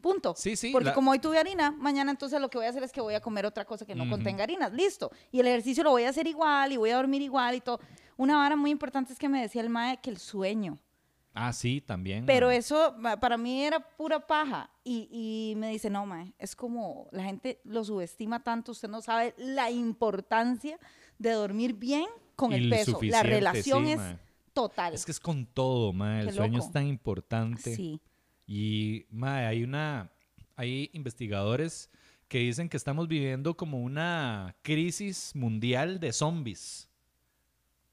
[0.06, 0.34] Punto.
[0.36, 2.84] Sí, sí, Porque la- como hoy tuve harina, mañana entonces lo que voy a hacer
[2.84, 4.12] es que voy a comer otra cosa que no Ujú.
[4.12, 4.72] contenga harinas.
[4.72, 5.10] Listo.
[5.32, 7.80] Y el ejercicio lo voy a hacer igual y voy a dormir igual y todo.
[8.16, 10.78] Una vara muy importante es que me decía el mae que el sueño.
[11.34, 12.24] Ah, sí, también.
[12.24, 12.56] Pero mae.
[12.58, 14.70] eso para mí era pura paja.
[14.84, 19.02] Y, y me dice, no, mae, es como la gente lo subestima tanto, usted no
[19.02, 20.78] sabe la importancia
[21.18, 22.98] de dormir bien con el el peso.
[23.02, 24.18] La relación sí, es mae.
[24.52, 24.94] total.
[24.94, 26.20] Es que es con todo, mae.
[26.20, 26.66] El Qué sueño loco.
[26.68, 27.74] es tan importante.
[27.74, 28.00] Sí.
[28.46, 30.12] Y, mae, hay una...
[30.54, 31.90] Hay investigadores
[32.28, 36.88] que dicen que estamos viviendo como una crisis mundial de zombies.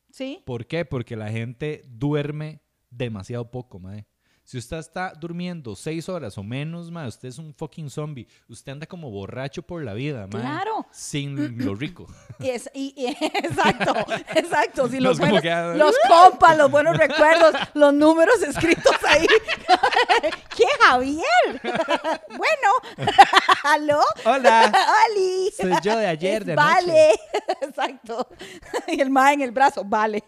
[0.09, 0.41] Sí.
[0.45, 0.85] ¿Por qué?
[0.85, 4.05] Porque la gente duerme demasiado poco, mae.
[4.45, 8.27] Si usted está durmiendo seis horas o menos, mae, usted es un fucking zombie.
[8.49, 10.41] Usted anda como borracho por la vida, mae.
[10.41, 10.85] Claro.
[10.91, 12.07] Sin lo rico.
[12.39, 13.93] Y es- y- y- exacto,
[14.35, 14.87] exacto.
[14.89, 19.25] Si los, buenos- que, ah, los compas, los buenos recuerdos, los números escritos ahí.
[20.55, 21.23] ¿Qué, Javier?
[22.27, 23.07] bueno,
[23.63, 24.01] ¿aló?
[24.25, 24.71] Hola.
[25.09, 25.51] ¡Oli!
[25.55, 26.55] Soy yo de ayer, de.
[26.55, 27.11] Vale,
[27.61, 28.27] exacto.
[28.87, 30.23] Y el mae en el brazo, vale.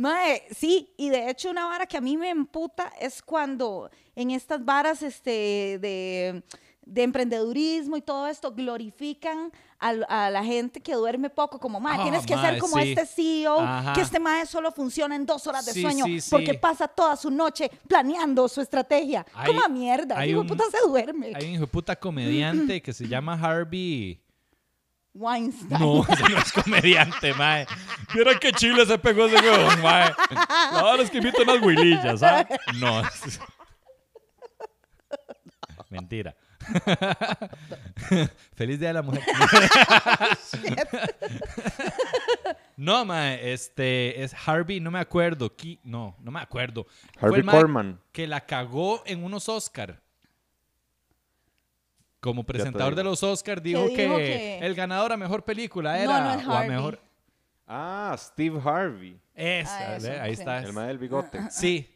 [0.00, 4.30] Mae, sí, y de hecho una vara que a mí me emputa es cuando en
[4.30, 6.42] estas varas este, de,
[6.86, 12.02] de emprendedurismo y todo esto glorifican a, la gente que duerme poco, como, mae, Ah,
[12.02, 12.90] tienes que mae, ser como sí.
[12.92, 13.92] este CEO, Ajá.
[13.94, 17.16] que este mae solo funciona en dos horas de Sí, sueño, sí, porque pasa toda
[17.16, 19.24] su noche planeando su estrategia.
[19.34, 21.32] Hay- como a mierda, hay digo, un- puta se duerme.
[21.34, 24.18] Hay un hijo de puta comediante que se llama Harvey.
[25.14, 25.80] Weinstein.
[25.80, 27.66] No, ese no es comediante, mae.
[28.14, 30.12] Vieron qué chile se pegó ese huevón, mae.
[30.72, 32.46] Verdad es que invito unas huilillas, ¿sabes?
[32.78, 33.00] No.
[33.00, 33.40] es-
[35.90, 36.36] Mentira.
[38.54, 39.22] Feliz Día de la Mujer.
[42.76, 45.54] no, mae, este es Harvey, no me acuerdo.
[45.54, 46.86] Ki- no, no me acuerdo.
[47.20, 48.00] Harvey Korman.
[48.12, 50.00] Que la cagó en unos Oscar.
[52.20, 56.02] Como presentador de los Oscar dijo, dijo que, que- el ganador a mejor película No,
[56.02, 56.70] era no es o a Harvey.
[56.76, 57.00] mejor
[57.66, 59.20] Ah, Steve Harvey.
[59.34, 60.20] esa, Ah, eso, ¿ve?
[60.20, 60.40] ahí sí.
[60.42, 60.58] está.
[60.58, 61.38] El mae del bigote.
[61.50, 61.88] Sí,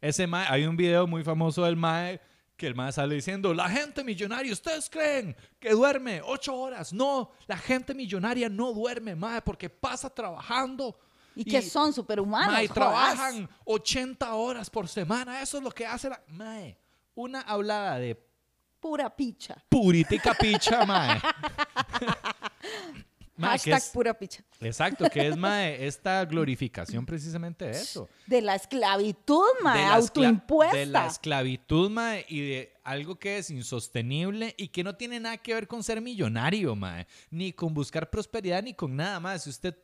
[0.00, 2.20] ese mae, hay un video muy famoso del mae
[2.56, 6.92] que el mae sale diciendo, la gente millonaria, ¿ustedes creen que duerme ocho horas?
[6.92, 10.96] No, la gente millonaria no duerme, mae, porque pasa trabajando.
[11.34, 12.52] Y que son superhumanos.
[12.52, 16.22] Mae, trabajan 80 horas por semana, eso es lo que hace la...
[16.28, 16.78] Mae,
[17.16, 18.14] una hablada de
[18.84, 19.56] Pura picha.
[19.70, 21.18] puritica picha, mae.
[23.36, 24.44] Mae, Hashtag es- pura picha.
[24.60, 28.08] Exacto, que es mae, esta glorificación precisamente de eso.
[28.26, 30.76] De la esclavitud, mae, de autoimpuesta.
[30.76, 35.38] De la esclavitud, mae, y de algo que es insostenible y que no tiene nada
[35.38, 39.44] que ver con ser millonario, mae, ni con buscar prosperidad, ni con nada más.
[39.44, 39.74] Si usted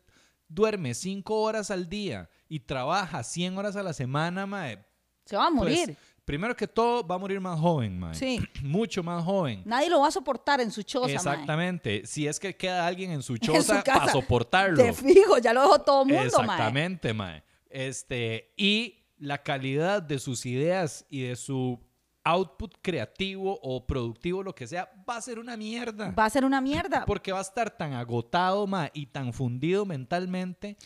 [0.46, 4.84] duerme cinco horas al día y trabaja 100 horas a la semana, mae,
[5.24, 5.96] Se va a pues, morir.
[6.30, 8.14] Primero que todo va a morir más joven, mae.
[8.14, 8.38] Sí.
[8.62, 9.62] Mucho más joven.
[9.64, 11.14] Nadie lo va a soportar en su choza, mae.
[11.16, 12.06] Exactamente.
[12.06, 14.80] Si es que queda alguien en su choza para soportarlo.
[14.80, 16.26] De fijo, ya lo dejó todo el mundo, mae.
[16.26, 17.42] Exactamente, mae.
[17.68, 21.80] Este, y la calidad de sus ideas y de su
[22.22, 26.12] output creativo o productivo, lo que sea, va a ser una mierda.
[26.12, 27.06] Va a ser una mierda.
[27.06, 30.76] Porque va a estar tan agotado, mae, y tan fundido mentalmente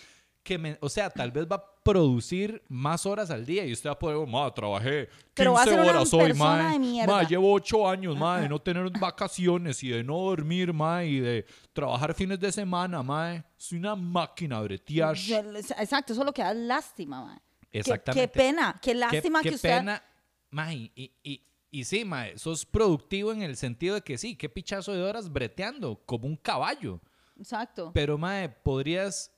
[0.44, 3.88] que, me- o sea, tal vez va a producir más horas al día y usted
[3.88, 6.33] va a poder, ma, trabajé 15 Pero va a ser una horas hoy,
[6.78, 7.12] mierda.
[7.12, 11.18] Ma, llevo 8 años, ma, de no tener vacaciones y de no dormir, ma, y
[11.18, 13.44] de trabajar fines de semana, ma.
[13.57, 15.16] Soy una máquina de bretear.
[15.16, 17.40] Exacto, eso es lo que da lástima.
[17.72, 18.30] Qué- Exactamente.
[18.30, 19.78] Qué, pena, qué lástima qué, que qué usted...
[19.78, 20.02] pena,
[20.50, 24.48] mae, y, y, y sí, mae, sos productivo en el sentido de que sí, qué
[24.48, 27.00] pichazo de horas breteando, como un caballo.
[27.37, 27.90] Exacto.
[27.92, 29.33] Pero, mae, podrías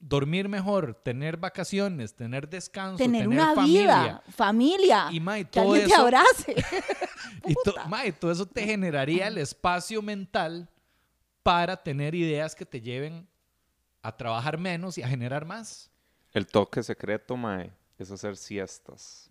[0.00, 4.02] dormir mejor, tener vacaciones, tener descanso, tener, tener, una familia.
[4.02, 5.08] vida, familia.
[5.12, 6.56] Y, mae, que todo alguien te eso- abrace.
[7.46, 10.68] Y to- mae, todo eso te generaría el espacio mental
[11.42, 13.28] para tener ideas que te lleven
[14.02, 15.90] a trabajar menos y a generar más.
[16.32, 17.70] El toque secreto, mae,
[18.02, 19.30] es hacer siestas.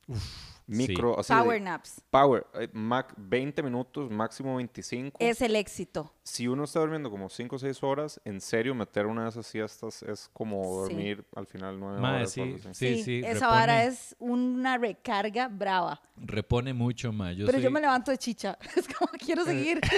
[0.67, 2.01] Micro, así de- Power naps.
[2.11, 5.17] Power, eh, mac- 20 minutos, máximo 25.
[5.19, 6.13] Es el éxito.
[6.23, 9.47] Si uno está durmiendo como 5 o 6 horas, en serio, meter una de esas
[9.47, 10.93] siestas es como Sí.
[10.93, 12.31] dormir al final 9 Mae, horas.
[12.31, 12.73] sí, así.
[12.73, 13.21] sí, Sí, sí.
[13.25, 16.01] esa vara es una recarga brava.
[16.17, 17.11] Repone mucho.
[17.11, 18.57] Yo Pero yo soy- me levanto de chicha.
[18.75, 19.79] Es como quiero seguir.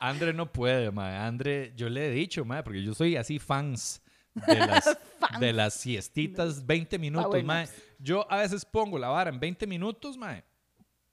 [0.00, 1.16] Andre no puede, mae.
[1.16, 4.00] Andre, yo le he dicho, mae, porque yo soy así fans
[4.34, 5.40] de las, Fans.
[5.40, 7.68] de las siestitas 20 minutos, mae.
[7.98, 10.44] Yo a veces pongo la vara en 20 minutos, mae.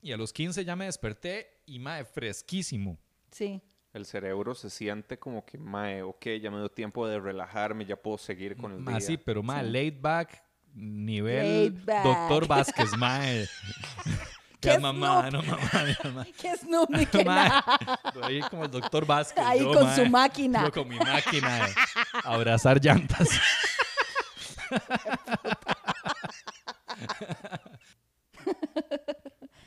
[0.01, 2.97] Y a los 15 ya me desperté y, mae, fresquísimo.
[3.31, 3.61] Sí.
[3.93, 7.95] El cerebro se siente como que, mae, ok, ya me dio tiempo de relajarme, ya
[7.95, 8.97] puedo seguir con el día.
[8.97, 12.03] Así, pero, mae, laid back, nivel Laid back.
[12.03, 13.47] Doctor Vázquez, mae.
[14.59, 15.33] Qué Ya, mamá, snoop.
[15.45, 16.25] no, mamá, mi mamá.
[16.25, 16.55] Que
[17.05, 17.63] que Mae, nada.
[18.23, 19.45] Ahí como el doctor Vázquez.
[19.45, 20.63] Ahí yo, con su máquina.
[20.63, 21.73] Yo con mi máquina de
[22.23, 23.29] abrazar llantas.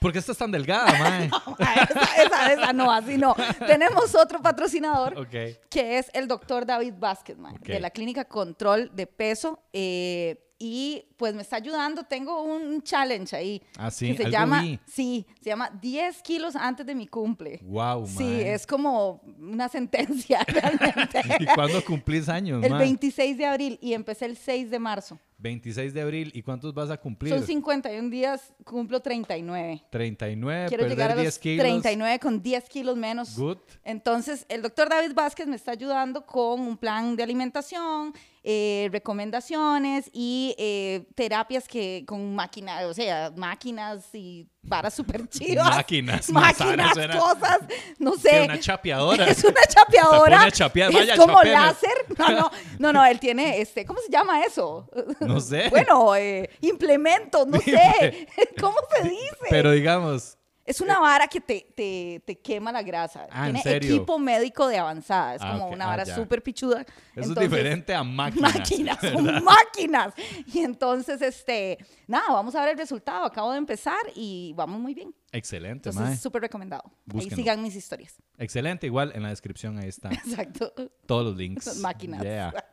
[0.00, 1.26] ¿Por qué estás tan delgada, mae?
[1.58, 3.36] esa, esa, esa no, así no.
[3.66, 9.62] Tenemos otro patrocinador que es el doctor David Vázquez, de la clínica Control de Peso.
[9.72, 12.04] eh, y pues me está ayudando.
[12.04, 13.62] Tengo un challenge ahí.
[13.78, 14.78] Ah, sí, Que se algo llama, vi.
[14.86, 17.58] sí, se llama 10 kilos antes de mi cumple.
[17.62, 21.22] Wow, Sí, es como una sentencia realmente.
[21.40, 22.80] ¿Y cuándo cumplís años, el mae?
[22.80, 25.18] 26 de abril y empecé el 6 de marzo.
[25.40, 26.30] 26 de abril.
[26.34, 27.32] ¿Y cuántos vas a cumplir?
[27.34, 29.82] Son 51 días, cumplo 39.
[29.90, 31.62] 39, Quiero perder llegar a 10 los kilos.
[31.62, 33.36] 39 con 10 kilos menos.
[33.36, 33.58] Good.
[33.84, 38.12] Entonces, el doctor David Vázquez me está ayudando con un plan de alimentación,
[38.42, 45.68] eh, recomendaciones y eh, terapias que con máquinas, o sea, máquinas y varas súper chivas.
[45.76, 47.58] Máquinas, máquinas, suena- cosas,
[47.98, 48.42] no sé.
[48.44, 49.26] una chapeadora.
[49.30, 50.48] Es una chapeadora.
[50.92, 52.06] Vaya, es como láser.
[52.18, 54.88] No, no, no, no, él tiene, este, ¿cómo se llama eso?
[55.20, 55.68] No sé.
[55.70, 58.26] Bueno, eh, implementos, no sé.
[58.60, 59.36] ¿Cómo se dice?
[59.48, 63.26] Pero digamos, Es una vara que te, te, te quema la grasa.
[63.30, 63.96] Ah, ¿en Tiene serio?
[63.96, 65.34] equipo médico de avanzada.
[65.34, 65.72] Es Ah, como ok.
[65.72, 66.14] una Ah, vara ya.
[66.14, 66.82] súper pichuda.
[66.82, 68.54] eso Entonces, es diferente a máquinas.
[68.54, 70.14] Máquinas, son máquinas.
[70.46, 73.24] Y entonces, este, nada, vamos a ver el resultado.
[73.24, 75.12] Acabo de empezar y vamos muy bien.
[75.32, 76.16] Excelente, Entonces, mae.
[76.16, 76.84] súper recomendado.
[77.06, 77.34] Búsquenlo.
[77.36, 78.14] Ahí sigan mis historias.
[78.38, 80.72] Excelente, igual en la descripción ahí están Exacto.
[81.06, 81.64] todos los links.
[81.64, 82.22] Son máquinas.
[82.22, 82.52] Yeah.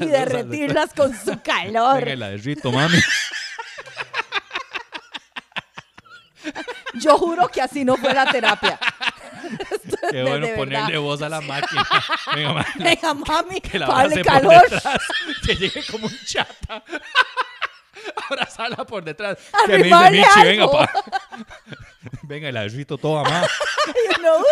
[0.00, 2.00] Y derretirlas con su calor.
[2.00, 2.96] Venga, y la derrito, mami.
[6.94, 8.78] Yo juro que así no fue la terapia.
[10.10, 11.00] Qué De- bueno de ponerle verdad.
[11.00, 11.86] voz a la máquina.
[12.34, 12.64] Venga, mami.
[12.76, 14.62] Venga, mami, Que la abrace por calor.
[14.70, 14.98] detrás.
[15.46, 16.82] Que llegue como un chata.
[18.30, 19.38] Abrazarla por detrás.
[19.66, 20.90] Que me dice, Michi, venga, pa.
[22.22, 23.48] Venga, la derrito toda, más.
[23.88, 24.44] Y uno, ¡uy!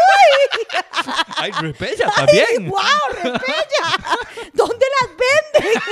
[1.36, 2.68] Ay, repella también.
[2.68, 2.80] ¡Wow,
[3.22, 4.16] repella!
[4.54, 5.82] ¿Dónde las venden?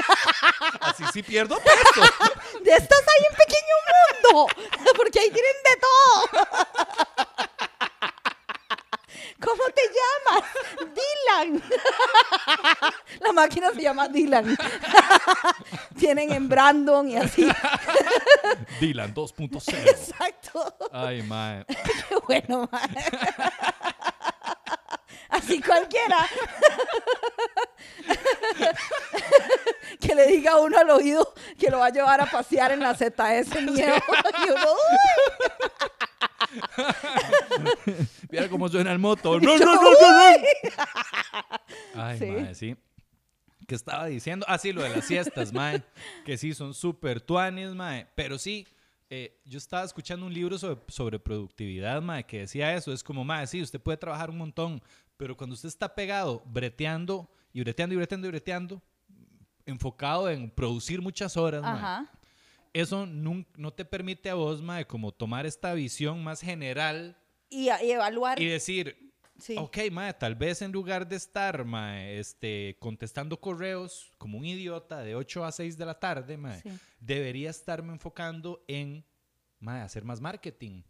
[0.81, 2.01] Así sí pierdo peso.
[2.63, 4.47] De estas hay en Pequeño Mundo,
[4.97, 6.47] porque ahí tienen de todo.
[9.45, 10.45] ¿Cómo te llamas?
[10.95, 11.63] Dylan.
[13.21, 14.57] La máquina se llama Dylan.
[16.05, 17.49] Tienen en Brandon y así.
[18.81, 19.89] Dylan 2.0.
[19.89, 20.77] Exacto.
[20.93, 21.65] Ay, mae.
[21.65, 22.91] Qué bueno, mae.
[25.31, 26.19] Así cualquiera.
[29.99, 32.81] Que le diga a uno al oído que lo va a llevar a pasear en
[32.81, 33.95] la ZS miedo.
[34.47, 34.75] Y uno.
[38.29, 39.39] Mira cómo suena el moto.
[39.39, 40.45] ¡Run, run, run, run, run!
[41.95, 42.77] Ay, mae, sí.
[43.67, 44.45] ¿Qué estaba diciendo?
[44.49, 45.83] Ah, sí, lo de las siestas, mae.
[46.25, 48.07] Que sí, son súper tuanis, mae.
[48.15, 48.67] Pero sí,
[49.11, 52.93] eh, yo estaba escuchando un libro sobre, sobre productividad, mae, que decía eso.
[52.93, 54.83] Es como, mae, sí, usted puede trabajar un montón,
[55.17, 58.83] pero cuando usted está pegado, breteando y breteando y breteando y breteando,
[59.67, 62.13] enfocado en producir muchas horas, mae, Ajá.
[62.73, 67.17] eso nun- no te permite a vos, mae, como tomar esta visión más general
[67.51, 68.41] Y, y evaluar.
[68.41, 69.04] y decir,
[69.45, 69.57] sí.
[69.59, 75.01] Ok, mae, tal vez en lugar de estar, mae, este, contestando correos como un idiota
[75.03, 76.71] de 8 a 6 de la tarde, mae, Sí.
[77.01, 79.05] debería estarme enfocando en,
[79.61, 80.83] mae, hacer más marketing.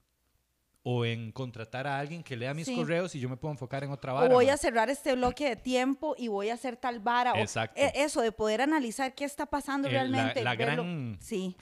[0.86, 2.76] O en contratar a alguien que lea mis Sí.
[2.76, 4.28] correos y yo me puedo enfocar en otra O vara.
[4.34, 4.54] voy mae.
[4.54, 7.32] a cerrar este bloque de tiempo y voy a hacer tal vara.
[7.32, 7.80] o- Exacto.
[7.80, 10.42] e- eso, de poder analizar qué está pasando la- realmente.
[10.44, 11.56] la gran- Sí.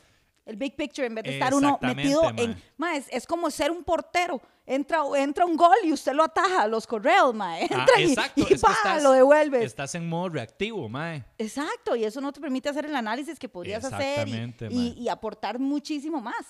[0.45, 2.35] El big picture, en vez de estar uno metido en...
[2.51, 2.57] mae.
[2.77, 4.41] Mae, es, es como ser un portero.
[4.67, 7.69] Entra, entra un gol y usted lo ataja a los correos, mae.
[7.71, 9.65] Ah, Entra y, y pa, estás- lo devuelves.
[9.65, 11.25] Estás en modo reactivo, mae.
[11.39, 14.33] Exacto, y eso no te permite hacer el análisis que podrías hacer y-
[14.73, 16.45] y, y aportar muchísimo más.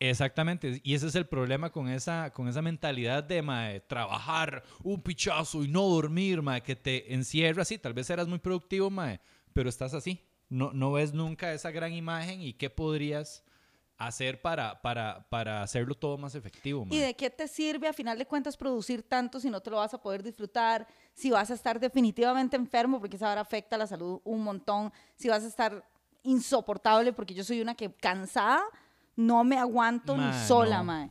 [0.00, 5.02] Exactamente, y ese es el problema con esa, con esa mentalidad de mae, trabajar un
[5.02, 7.78] pichazo y no dormir, mae, que te encierra así.
[7.78, 9.20] Tal vez eras muy productivo, mae,
[9.52, 10.24] pero estás así.
[10.48, 13.44] No, no ves nunca esa gran imagen y qué podrías
[13.98, 16.84] hacer para, para, para hacerlo todo más efectivo.
[16.84, 16.98] ¿Y mae.
[17.00, 19.92] de qué te sirve a final de cuentas producir tanto si no te lo vas
[19.92, 20.86] a poder disfrutar?
[21.14, 24.92] Si vas a estar definitivamente enfermo porque esa hora afecta la salud un montón.
[25.16, 25.84] Si vas a estar
[26.22, 28.62] insoportable porque yo soy una que cansada
[29.16, 30.84] no me aguanto Mae, ni sola, no.
[30.84, 31.10] mae.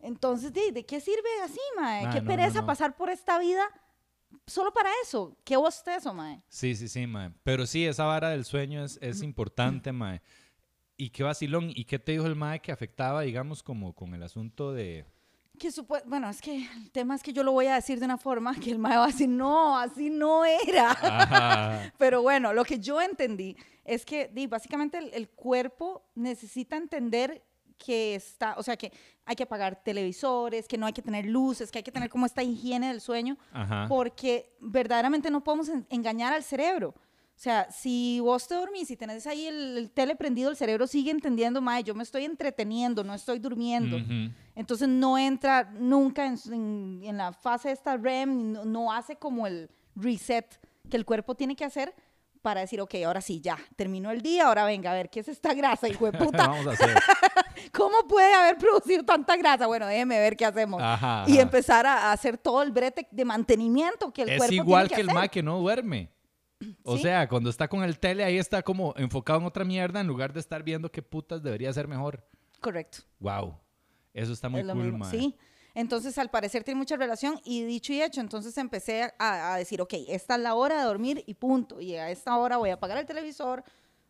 [0.00, 2.08] Entonces, ¿de, de qué sirve así, mae?
[2.10, 2.66] ¿Qué no, pereza no.
[2.66, 3.62] pasar por esta vida
[4.46, 5.36] solo para eso?
[5.44, 6.42] ¿Qué vos te eso, mae?
[6.48, 7.32] Sí, sí, sí, mae.
[7.42, 10.20] Pero sí, esa vara del sueño es, es importante, mae.
[10.96, 11.70] Y qué vacilón.
[11.74, 15.04] ¿Y qué te dijo el mae que afectaba, digamos, como con el asunto de...
[15.58, 15.68] Que
[16.06, 18.54] bueno, es que el tema es que yo lo voy a decir de una forma
[18.58, 21.92] que el mae va a decir, no, así no era.
[21.98, 27.44] Pero bueno, lo que yo entendí es que di, básicamente el, el cuerpo necesita entender
[27.84, 28.92] que está, o sea, que
[29.24, 32.26] hay que apagar televisores, que no hay que tener luces, que hay que tener como
[32.26, 33.86] esta higiene del sueño, Ajá.
[33.88, 36.94] porque verdaderamente no podemos en- engañar al cerebro.
[37.34, 40.86] O sea, si vos te dormís y tenés ahí el, el tele prendido, el cerebro
[40.86, 43.96] sigue entendiendo, mae, yo me estoy entreteniendo, no estoy durmiendo.
[43.96, 44.32] Ujú.
[44.54, 49.16] Entonces no entra nunca en, en- en la fase de esta REM, no, no hace
[49.16, 50.46] como el reset
[50.88, 51.94] que el cuerpo tiene que hacer
[52.42, 55.28] para decir, ok, ahora sí, ya, terminó el día, ahora venga, a ver, ¿qué es
[55.28, 56.48] esta grasa, hijo de puta?
[56.48, 56.94] Vamos a hacer.
[57.72, 59.66] ¿Cómo puede haber producido tanta grasa?
[59.66, 60.82] Bueno, déjeme ver qué hacemos.
[60.82, 64.54] Ajá, Y empezar a, a hacer todo el brete de mantenimiento que el es cuerpo
[64.54, 65.18] igual tiene que, el hacer.
[65.20, 66.10] mae que no duerme.
[66.84, 67.02] O Sí.
[67.02, 70.32] sea, cuando está con el tele, ahí está como enfocado en otra mierda en lugar
[70.32, 72.24] de estar viendo qué putas debería ser mejor.
[72.60, 72.98] Correcto.
[73.18, 73.58] Wow.
[74.14, 75.10] Eso está muy es cool, mae.
[75.10, 75.36] Sí.
[75.74, 79.80] Entonces, al parecer tiene mucha relación y dicho y hecho, entonces empecé a, a decir,
[79.80, 81.80] ok, esta es la hora de dormir y punto.
[81.80, 83.64] Y a esta hora voy a apagar el televisor,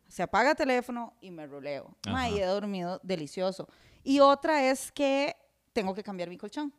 [0.07, 1.95] se apaga el teléfono y me roleo.
[2.11, 3.67] Ma, y he dormido delicioso.
[4.03, 5.35] Y otra es que
[5.71, 6.73] tengo que cambiar mi colchón.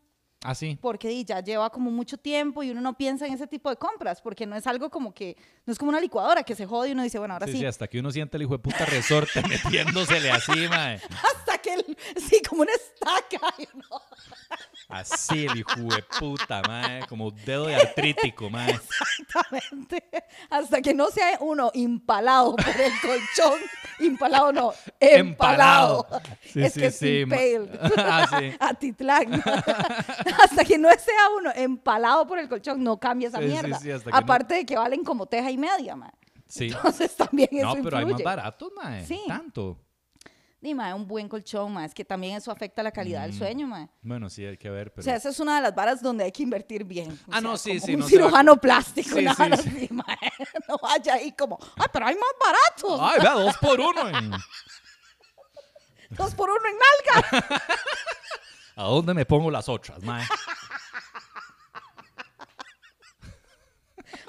[0.46, 0.78] Ah, sí.
[0.78, 4.20] Porque ya lleva como mucho tiempo y uno no piensa en ese tipo de compras,
[4.20, 6.92] porque no es algo como que, no es como una licuadora que se jode y
[6.92, 7.58] uno dice, bueno, ahora Sí, sí.
[7.60, 10.96] sí, hasta que uno siente el hijo de puta resorte metiéndosele así, mae.
[11.38, 13.54] Hasta que, sí, como una estaca.
[14.88, 17.06] Así el hijo de puta, mae.
[17.08, 18.70] Como dedo de artrítico, mae.
[18.70, 20.04] Exactamente.
[20.50, 23.60] Hasta que no sea uno impalado por el colchón.
[24.00, 26.06] Impalado no, empalado.
[26.42, 27.20] Sí, es sí, que sí.
[27.20, 27.68] impaled.
[27.96, 28.54] Ah, sí.
[28.60, 29.32] Atitlán.
[30.42, 33.78] hasta que no sea uno empalado por el colchón, no cambia esa Sí, mierda.
[33.78, 36.12] sí, hasta que no- Aparte de que valen como teja y media, man.
[36.46, 36.66] Sí.
[36.66, 39.04] Entonces también eso No, pero hay más baratos, mae.
[39.06, 39.20] Sí.
[39.26, 39.78] Tanto.
[40.64, 43.24] Dime, un buen colchón, más es que también eso afecta la calidad Mm.
[43.26, 43.90] del sueño, man.
[44.00, 45.02] Bueno, sí, hay que ver, pero...
[45.02, 47.12] O sea, esa es una de las varas donde hay que invertir bien.
[47.28, 49.42] O Ah, no, sí, como sí, Un no se va- cirujano plástico, Sí, una sí,
[49.42, 49.68] vara sí.
[49.68, 50.16] así, mae.
[50.68, 52.98] No vaya ahí como, ay, pero hay más baratos.
[52.98, 54.08] Ay, vea, dos por uno.
[54.08, 54.32] en-
[56.16, 57.58] Dos por uno en nalga.
[58.76, 60.24] ¿A dónde me pongo las otras, mae?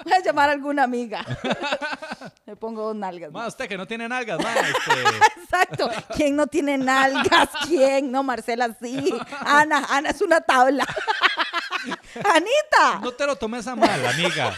[0.06, 1.26] Voy a llamar a alguna amiga.
[2.46, 3.32] Me pongo dos nalgas.
[3.32, 4.56] Mae, usted que no tiene nalgas, mae.
[4.70, 5.42] Este...
[5.42, 5.90] Exacto.
[6.16, 7.50] ¿Quién no tiene nalgas?
[7.68, 8.12] ¿Quién?
[8.12, 9.12] No, Marcela sí.
[9.40, 10.86] Ana, Ana es una tabla.
[12.34, 14.54] Anita, No te lo tomes a mal, amiga.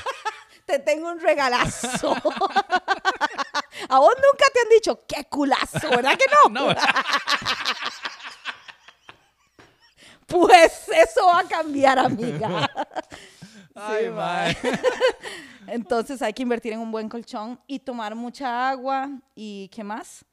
[0.66, 2.12] te tengo un regalazo.
[3.90, 6.68] A vos nunca te han dicho, qué culazo, ¿verdad que no?
[6.68, 6.76] No,
[10.28, 12.70] Pues eso va a cambiar, amiga.
[13.78, 14.56] Ay, mae.
[15.68, 19.10] Entonces hay que invertir en un buen colchón y tomar mucha agua.
[19.36, 20.26] ¿Y qué más?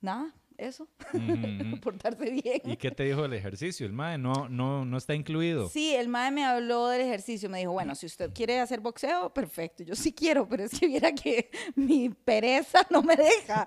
[0.00, 0.88] Nada, eso.
[1.12, 1.80] Ujú.
[1.82, 2.60] Portarse bien.
[2.64, 3.84] ¿Y qué te dijo del ejercicio?
[3.84, 5.68] El mae no, no, no está incluido.
[5.68, 7.50] Sí, el mae me habló del ejercicio.
[7.50, 9.82] Me dijo, bueno, si usted quiere hacer boxeo, perfecto.
[9.82, 13.66] Yo sí quiero, pero es que viera que mi pereza no me deja.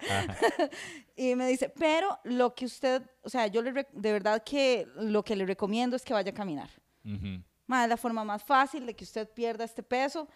[1.16, 5.24] y me dice, pero lo que usted, o sea, yo le, de verdad que lo
[5.24, 6.70] que le recomiendo es que vaya a caminar.
[7.04, 7.44] Ujú.
[7.82, 10.28] Es la forma más fácil de que usted pierda este peso.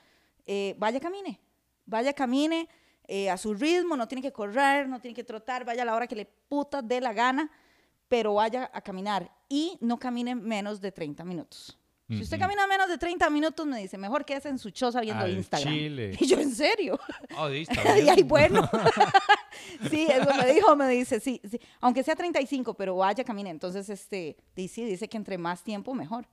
[0.45, 1.39] Eh, vaya, camine.
[1.85, 2.67] Vaya, camine
[3.07, 3.95] eh, a su ritmo.
[3.95, 5.65] No tiene que correr, no tiene que trotar.
[5.65, 7.51] Vaya a la hora que le puta dé la gana,
[8.07, 9.31] pero vaya a caminar.
[9.49, 11.77] Y no camine menos de 30 minutos.
[12.09, 15.25] Si usted camina menos de 30 minutos, me dice, mejor quédese en su choza viendo
[15.25, 15.73] Al Instagram.
[15.73, 16.15] chile.
[16.21, 16.97] Y yo, ¿en serio?
[17.37, 17.67] Oh, y
[18.09, 18.69] ahí, bueno.
[19.89, 23.49] sí, eso me dijo, me dice, sí, sí, aunque sea 35, pero vaya, camine.
[23.49, 26.25] Entonces, este, dice, dice que entre más tiempo, mejor.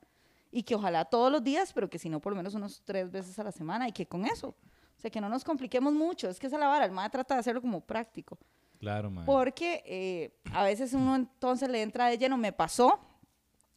[0.57, 3.11] Y que ojalá todos los días, pero que si no, por lo menos unos tres
[3.11, 3.88] veces a la semana.
[3.88, 6.28] Y que con eso, o sea, que no nos compliquemos mucho.
[6.28, 8.38] Es que esa es la vara, el MAE trata de hacerlo como práctico.
[8.78, 9.26] Claro, mae.
[9.26, 12.36] Porque eh, a veces uno entonces le entra de lleno.
[12.36, 13.00] Me pasó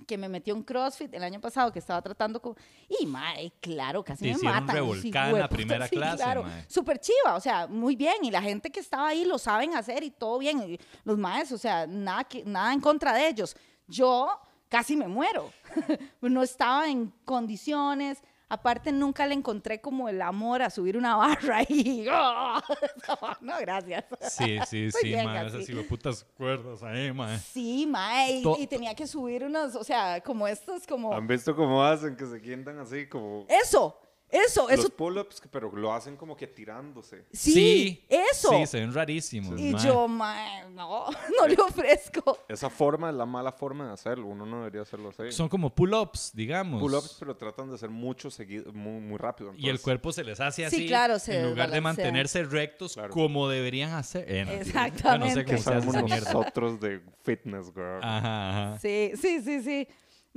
[0.06, 2.56] que me metió un CrossFit el año pasado que estaba tratando con...
[2.88, 4.76] Y, mae, claro, casi Te me hicieron matan.
[4.76, 6.46] revolcán sí, la primera sí, clase, claro.
[6.68, 8.24] Súper chiva, o sea, muy bien.
[8.24, 10.62] Y la gente que estaba ahí lo saben hacer y todo bien.
[10.62, 13.58] Y los maes, o sea, nada, que, nada en contra de ellos.
[13.88, 14.40] Yo
[14.70, 15.52] casi me muero.
[16.22, 18.24] no estaba en condiciones.
[18.50, 22.06] Aparte, nunca le encontré como el amor a subir una barra y...
[23.42, 24.06] no, gracias.
[24.22, 25.58] Sí, sí, Muy sí, así.
[25.64, 27.38] Esas putas cuerdas ahí, mae.
[27.40, 31.14] Sí, mae, y- y, tenía que subir unos, o sea, como estos, como...
[31.14, 32.16] ¿Han visto cómo hacen?
[32.16, 33.46] Que se quientan así como...
[33.50, 34.00] Eso,
[34.30, 34.84] eso, eso.
[34.84, 37.24] Los pull-ups, pero lo hacen como que tirándose.
[37.32, 38.50] Sí, eso.
[38.50, 39.60] Sí, se ven rarísimos.
[39.60, 39.86] y mae.
[39.86, 41.06] yo, mae, no,
[41.40, 42.38] no le ofrezco.
[42.50, 44.28] Esa forma es la mala forma de hacerlo.
[44.28, 45.32] Uno no debería hacerlo así.
[45.32, 46.82] Son como pull-ups, digamos.
[46.82, 49.52] Pull-ups, pero tratan de hacer mucho seguido, muy, muy rápido.
[49.54, 50.88] Y el entonces- cuerpo se les hace Sí, así.
[50.88, 53.14] claro, se En lugar de mantenerse rectos Claro.
[53.14, 54.26] como deberían hacer.
[54.30, 55.30] Eh, no, Exactamente.
[55.30, 58.00] Yo no sé que cómo se hace nosotros de fitness, girl.
[58.04, 58.80] Ajá, ajá.
[58.80, 59.88] Sí, sí, sí, sí.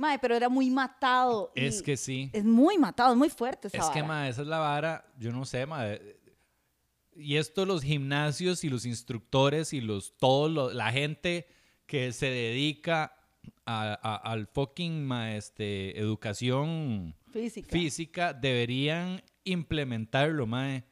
[0.01, 1.51] Mae, pero era muy matado.
[1.55, 2.29] Es que sí.
[2.33, 4.07] Es muy matado, es muy fuerte esa Es que, vara.
[4.07, 5.87] ma, esa es la vara, yo no sé, ma.
[5.87, 6.17] eh,
[7.15, 11.45] Y esto los gimnasios y los instructores y los todos los- la gente
[11.85, 13.13] que se dedica
[13.65, 17.69] a- a- al fucking ma, este, educación Física.
[17.69, 20.83] física deberían implementarlo, mae.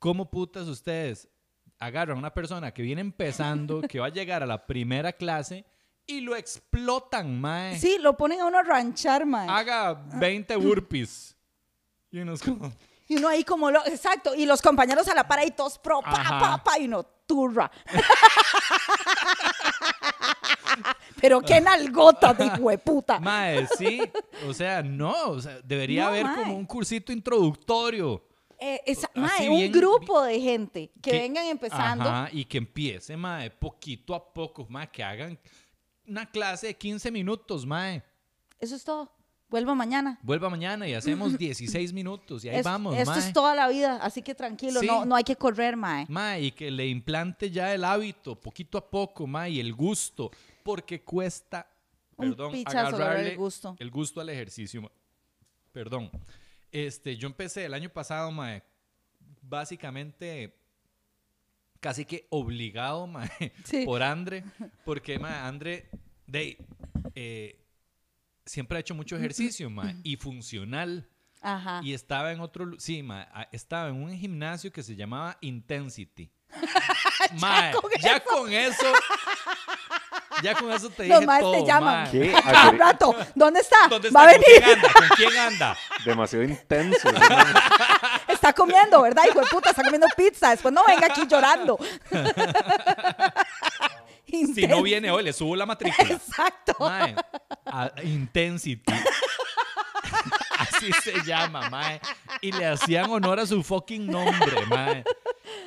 [0.00, 1.28] ¿Cómo putas ustedes
[1.78, 5.64] agarran a una persona que viene empezando, que va a llegar a la primera clase
[6.06, 7.78] y lo explotan, mae?
[7.78, 9.48] Sí, lo ponen a uno a ranchar, mae.
[9.48, 11.36] Haga 20 burpees.
[12.10, 12.72] Y uno es como...
[13.06, 13.84] Y uno ahí como lo...
[13.84, 16.38] Exacto, y los compañeros a la par ahí todos pro, pa, Ajá.
[16.40, 17.70] pa, pa, y uno turra.
[21.20, 23.20] Pero qué nalgota de hueputa.
[23.20, 24.00] Mae, sí.
[24.48, 25.12] O sea, no.
[25.30, 26.36] o sea, debería No, haber mae.
[26.36, 28.24] como un cursito introductorio.
[28.58, 32.08] Eh, esa- mae, bien- un grupo de gente que, que- vengan empezando.
[32.08, 35.38] Ajá, y que empiece, mae, poquito a poco, mae, que hagan
[36.06, 38.02] una clase de 15 minutos, mae.
[38.60, 39.10] Eso es todo.
[39.50, 40.18] Vuelvo mañana.
[40.22, 43.20] Vuelva mañana y hacemos 16 minutos y ahí Es- vamos, esto mae.
[43.20, 44.86] es toda la vida, así que tranquilo, Sí.
[44.86, 46.06] no, no hay que correr, mae.
[46.08, 50.30] Mae, y que le implante ya el hábito, poquito a poco, mae, y el gusto,
[50.62, 51.68] porque cuesta,
[52.16, 53.76] Un perdón, pichazo agarrar el agarrarle gusto.
[53.78, 54.90] el gusto al ejercicio.
[55.72, 56.10] Perdón.
[56.72, 58.62] Este, yo empecé el año pasado, mae,
[59.42, 60.56] básicamente
[61.84, 63.28] casi que obligado, mae,
[63.64, 63.84] Sí.
[63.84, 64.42] por Andre,
[64.86, 65.90] porque, mae, Andre,
[66.26, 66.56] de,
[67.14, 67.60] eh,
[68.46, 71.06] siempre ha hecho mucho ejercicio, mae, y funcional.
[71.42, 71.80] Ajá.
[71.84, 76.32] Y estaba en otro, sí, ma, a- estaba en un gimnasio que se llamaba Intensity.
[77.38, 77.70] Mae,
[78.02, 78.86] ya con eso,
[80.42, 82.02] ya con eso te dije Los maes todo, te llaman.
[82.04, 82.10] mae.
[82.12, 82.34] ¿Qué?
[82.34, 83.14] A cada Agre- rato.
[83.34, 83.76] ¿Dónde está?
[83.90, 84.40] ¿Dónde Va a está?
[84.40, 84.62] ¿Con venir.
[84.62, 84.92] quién anda?
[84.94, 85.76] ¿Con quién anda?
[86.06, 87.08] Demasiado intenso.
[88.44, 89.22] Está comiendo, ¿verdad?
[89.26, 90.50] Hijo de puta, está comiendo pizza.
[90.50, 91.78] Después no venga aquí llorando.
[94.26, 96.10] Si no viene hoy, le subo la matrícula.
[96.10, 96.74] Exacto.
[96.80, 97.14] Mae,
[97.66, 98.82] a- Intensity.
[100.58, 102.00] Así se llama, mae.
[102.40, 105.04] Y le hacían honor a su fucking nombre, mae.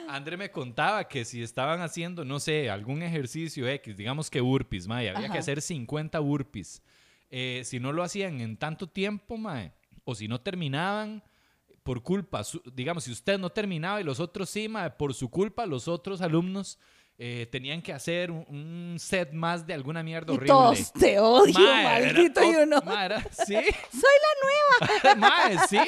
[0.09, 4.85] André me contaba que si estaban haciendo, no sé, algún ejercicio X, digamos que burpees,
[4.85, 5.39] mae, había que Ajá.
[5.39, 6.81] hacer 50 burpees.
[7.29, 9.71] Eh, si no lo hacían en tanto tiempo, mae,
[10.03, 11.23] o si no terminaban
[11.87, 15.29] por culpa, su- digamos, si usted no terminaba y los otros sí, mae, por su
[15.29, 16.77] culpa, los otros alumnos
[17.17, 20.47] eh, tenían que hacer un, un set más de alguna mierda Y horrible.
[20.53, 22.81] todos te odio, Mae, maldito to- y uno.
[22.85, 23.53] mae, era- sí.
[24.01, 25.15] Soy la nueva.
[25.17, 25.79] Mae, sí.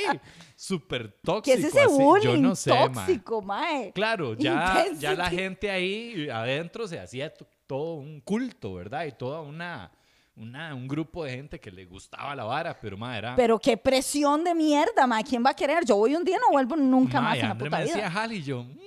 [0.56, 1.44] Súper tóxico.
[1.44, 1.94] ¿Qué es ese así.
[1.94, 3.92] bullying Yo no sé, tóxico, mae?
[3.94, 9.06] Claro, ya, ya la gente ahí adentro se hacía to- todo un culto, ¿verdad?
[9.06, 9.92] Y toda una,
[10.40, 13.36] una, un grupo de gente que le gustaba la vara, pero mae, era...
[13.36, 15.24] Pero qué presión de mierda, mae.
[15.24, 15.84] ¿Quién va a querer?
[15.86, 18.10] Yo voy un día y no vuelvo nunca más en la puta me decía.
[18.10, 18.64] Jali y yo.
[18.64, 18.78] "Mm,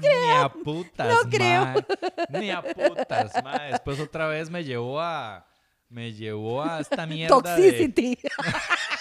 [0.00, 1.74] Ni a putas, no creo.
[2.30, 3.72] Ni a putas, mae.
[3.72, 5.46] Después otra vez me llevó a.
[5.88, 7.36] Me llevó a esta mierda.
[7.36, 8.18] de- Toxicity.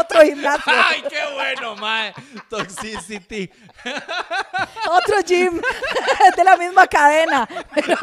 [0.00, 0.72] Otro gimnasio.
[0.88, 2.12] ¡Ay, qué bueno, mae!
[2.48, 3.50] Toxicity.
[4.90, 5.60] Otro gym.
[6.36, 7.48] De la misma cadena.
[7.74, 7.96] Pero,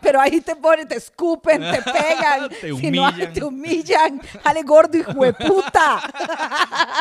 [0.00, 2.48] pero ahí te ponen, te escupen, te pegan.
[2.48, 3.32] Te Si no, humillan.
[3.32, 4.20] te humillan.
[4.42, 6.00] Jale gordo, hijo de puta.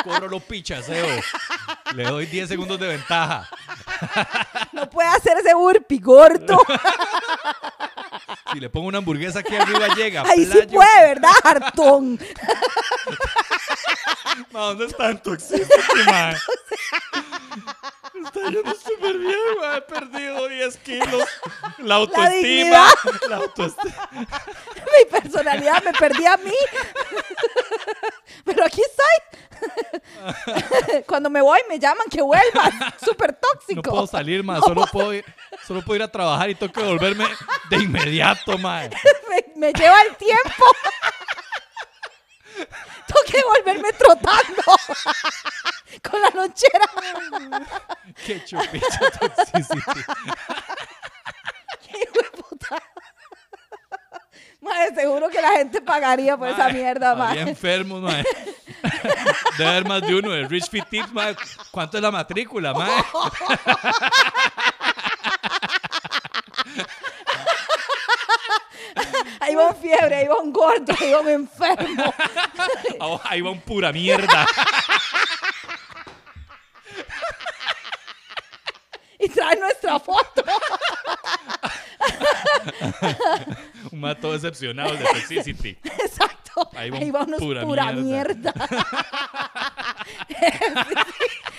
[0.04, 1.06] Corro los pichaseo.
[1.96, 3.48] Le doy 10 segundos de ventaja.
[4.72, 6.58] No puede hacer ese burpee, gordo.
[8.52, 10.24] Si le pongo una hamburguesa aquí arriba, llega.
[10.24, 12.20] Ahí sí puede, ¿verdad, Hartón?
[14.52, 16.36] Ma, ¿Dónde está Toxicity, mae?
[18.26, 19.78] Está yendo súper bien, mae.
[19.78, 21.30] He perdido 10 kilos.
[21.80, 22.30] La autoestima.
[22.30, 22.90] dignidad.
[23.30, 24.10] La autoestima.
[24.12, 26.56] Mi personalidad me perdí a mí.
[28.46, 29.53] Pero aquí estoy.
[31.08, 32.72] Cuando me voy me llaman que vuelva.
[33.04, 33.82] Súper tóxico.
[33.84, 34.60] No puedo salir, mae.
[34.62, 35.26] Solo puedo, ir,
[35.66, 37.26] solo puedo ir a trabajar y tengo que volverme
[37.70, 38.90] de inmediato, mae.
[39.30, 40.66] me, me lleva el tiempo.
[43.08, 44.64] Tengo que volverme trotando.
[46.10, 46.86] Con la lonchera.
[48.26, 50.02] Qué chupicha Toxicity.
[51.82, 52.82] Qué puta.
[54.64, 57.42] Madre, seguro que la gente pagaría por esa mierda, madre.
[57.42, 58.24] enfermos, mae.
[59.58, 61.36] Debe haber más de uno de Rich Fit Tips, mae.
[61.72, 62.90] ¿Cuánto es la matrícula, mae?
[69.40, 72.14] Ahí va un fiebre, ahí va un gordo, ahí va un enfermo.
[73.00, 74.46] Ah, Ahí va un pura mierda.
[79.24, 80.44] Y trae nuestra foto.
[83.92, 85.78] Un mae todo decepcionado de Toxicity.
[85.84, 86.70] Exacto.
[86.76, 88.54] Ahí Ahí va un unos pura pura, mierda.
[88.54, 88.68] mierda.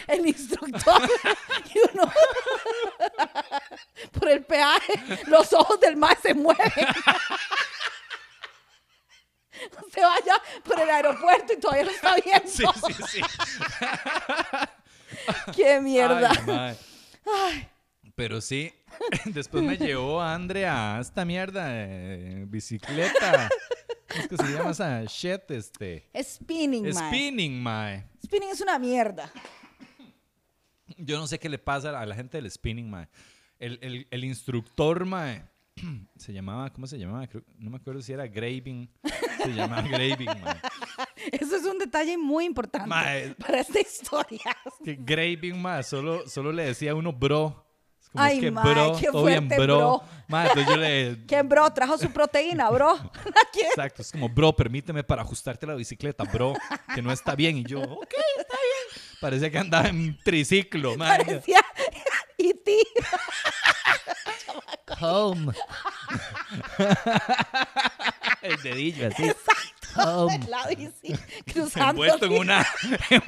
[0.08, 1.02] el instructor
[1.74, 2.12] y uno
[4.12, 4.92] por el peaje,
[5.26, 6.70] los ojos del mar se mueven.
[9.92, 10.34] Se vaya
[10.64, 12.48] por el aeropuerto y todavía lo está viendo.
[12.50, 13.20] Sí, sí, sí.
[15.54, 16.32] Qué mierda.
[16.48, 16.76] Ay,
[18.14, 18.72] Pero sí,
[19.26, 23.48] después me llevó Andre a esta mierda de bicicleta.
[24.08, 25.50] ¿Cómo es que se llama esa shit?
[25.50, 26.08] Este.
[26.22, 27.08] Spinning, mae.
[27.10, 28.04] Spinning, mae.
[28.24, 29.30] Spinning es una mierda.
[30.96, 33.08] Yo no sé qué le pasa a la gente del spinning, mae.
[33.58, 35.42] El, el, el instructor, mae,
[36.16, 37.26] se llamaba, ¿cómo se llamaba?
[37.26, 38.88] Creo- no me acuerdo si era Graving.
[39.42, 40.60] Se llamaba Graving, mae.
[41.32, 43.34] Eso es un detalle muy importante Mae.
[43.34, 44.56] para esta historia.
[44.84, 47.62] Que Graving, mae, solo, solo le decía a uno bro.
[48.12, 49.76] Como Ay, es que mae, bro, qué todo bien, fuerte, bro.
[49.78, 50.02] bro.
[50.28, 51.24] Mae, entonces yo le...
[51.26, 51.72] ¿Quién, bro?
[51.72, 52.90] ¿Trajo su proteína, bro?
[52.92, 53.10] ¿A
[53.52, 53.66] quién?
[53.66, 56.54] Exacto, es como, bro, permíteme para ajustarte la bicicleta, bro,
[56.94, 57.56] que no está bien.
[57.58, 59.02] Y yo, ok, está bien.
[59.20, 61.24] Parecía que andaba en triciclo, mae.
[61.24, 61.64] Parecía
[62.36, 62.78] y ti.
[65.00, 65.52] Home.
[68.42, 69.24] El dedillo así.
[70.76, 71.14] Bici
[71.52, 72.66] cruzando Envuelto en una.
[73.10, 73.22] en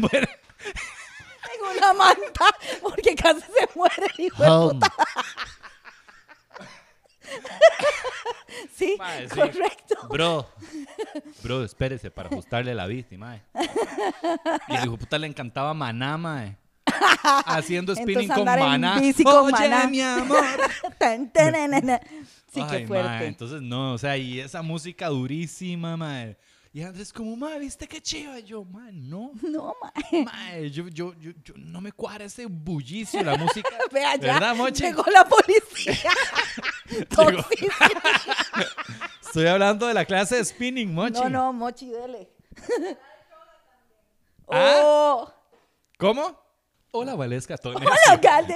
[1.76, 2.44] una manta
[2.82, 4.92] porque casi se muere el hijo de puta.
[8.74, 9.34] Sí, Mae, sí.
[9.34, 10.08] correcto.
[10.08, 10.48] Bro,
[11.42, 13.42] bro, espérese para ajustarle la bici, mae.
[14.68, 16.56] Y el hijo de puta le encantaba Maná, mae.
[17.46, 18.98] Haciendo spinning Entonces con Maná.
[18.98, 19.86] Oye, Maná.
[19.88, 20.44] mi amor.
[20.98, 22.00] Tan, tan, na, na, na.
[22.52, 23.08] Sí, Ay, qué fuerte.
[23.08, 26.36] mae, entonces no, o sea, y esa música durísima, mae.
[26.76, 28.38] Y Andrés como, mae, ¿viste qué chiva?
[28.40, 29.30] Yo, mae, no.
[29.42, 30.24] No, mae.
[30.24, 33.70] Mae, yo, yo, yo, yo- no me cuadra ese bullicio, la música.
[33.90, 34.82] Vea ya, ¿Verdad, Mochi?
[34.82, 35.94] llegó la policía.
[39.22, 41.18] Estoy hablando de la clase de spinning, Mochi.
[41.18, 42.28] No, no, Mochi, dele.
[44.46, 44.80] Ah.
[44.84, 45.32] Oh,
[45.96, 46.38] ¿Cómo?
[46.90, 47.56] Hola, Valesca.
[47.64, 48.54] Hola, alcalde.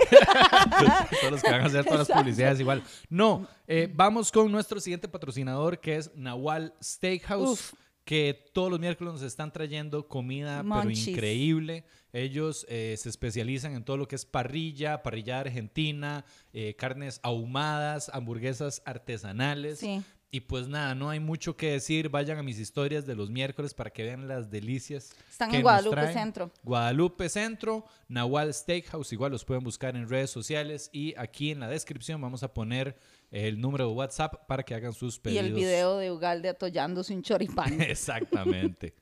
[1.21, 2.85] todos los que van a hacer todas las publicidades igual.
[3.09, 7.49] No, eh, vamos con nuestro siguiente patrocinador que es Nahual Steakhouse.
[7.53, 7.73] Uf.
[8.05, 11.85] Que todos los miércoles nos están trayendo comida, pero increíble.
[12.13, 18.11] Ellos eh, se especializan en todo lo que es parrilla, parrilla argentina, eh, carnes ahumadas,
[18.13, 19.79] hamburguesas artesanales.
[19.79, 20.03] Sí.
[20.33, 22.09] Y pues nada, no hay mucho que decir.
[22.09, 25.11] Vayan a mis historias de los miércoles para que vean las delicias.
[25.29, 26.15] Están que en nos Guadalupe traen.
[26.15, 26.53] Centro.
[26.63, 31.69] Guadalupe Centro, Nahual Steakhouse, igual los pueden buscar en redes sociales y aquí en la
[31.69, 32.97] descripción vamos a poner
[33.31, 35.47] el número de WhatsApp para que hagan sus Y pedidos.
[35.47, 37.81] el video de Ugalde atollándose un choripán.
[37.81, 38.95] Exactamente.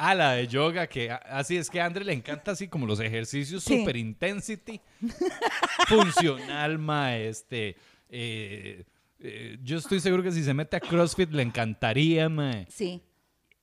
[0.00, 2.86] Ah, la de yoga, que a- así es que a André le encanta así como
[2.86, 3.78] los ejercicios Sí.
[3.80, 4.80] super intensity,
[5.88, 7.76] funcional, ma, este,
[8.08, 8.84] eh,
[9.20, 12.64] eh, yo estoy seguro que si se mete a CrossFit le encantaría, ma.
[12.68, 13.02] Sí,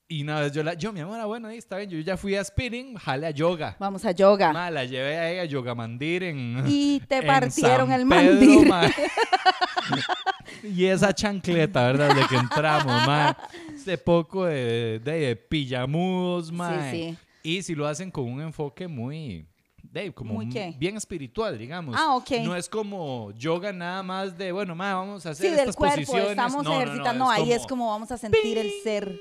[0.08, 2.16] Y una vez yo la, yo, mi amor, ah, bueno, ahí está bien, yo ya
[2.16, 3.76] fui a spinning, jale a yoga.
[3.80, 4.53] vamos a yoga.
[4.53, 6.64] Ma, la llevé a Yoga Mandir en.
[6.68, 8.68] Y te en partieron San el Pedro, mandir.
[8.68, 8.84] ma.
[10.64, 12.16] y esa chancleta, ¿verdad?
[12.16, 13.36] De que entramos, ma.
[13.74, 16.91] Este poco de, de, de pijamudos, ma.
[16.91, 17.18] sí.
[17.43, 19.47] Y si lo hacen con un enfoque muy.
[19.84, 20.39] de, como
[20.78, 21.95] bien espiritual, digamos.
[21.97, 22.32] Ah, ok.
[22.43, 25.76] No es como yoga nada más de, bueno, ma, vamos a Sí, hacer del estas
[25.76, 26.30] cuerpo, posiciones.
[26.30, 27.30] estamos No, no, no, ejercitando.
[27.30, 29.20] ahí es como vamos a sentir el ser.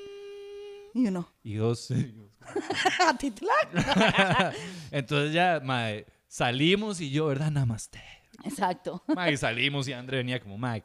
[1.04, 1.26] You know.
[1.42, 1.90] Y dos.
[3.06, 3.68] a titular.
[4.92, 5.88] Entonces ya, ma,
[6.28, 7.50] salimos y yo, ¿verdad?
[7.50, 8.00] Namaste.
[8.44, 9.02] Exacto.
[9.08, 10.78] Ma, y salimos y André venía como, ma,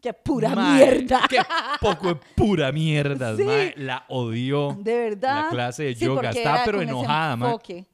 [0.00, 1.22] Qué pura Mae, mierda.
[1.28, 1.40] Qué
[1.80, 3.42] poco de pura mierda, Sí.
[3.42, 3.74] mae.
[3.76, 4.76] La odió.
[4.80, 5.44] De verdad.
[5.44, 6.30] La clase de Sí, yoga.
[6.30, 7.86] era pero enojada, mae.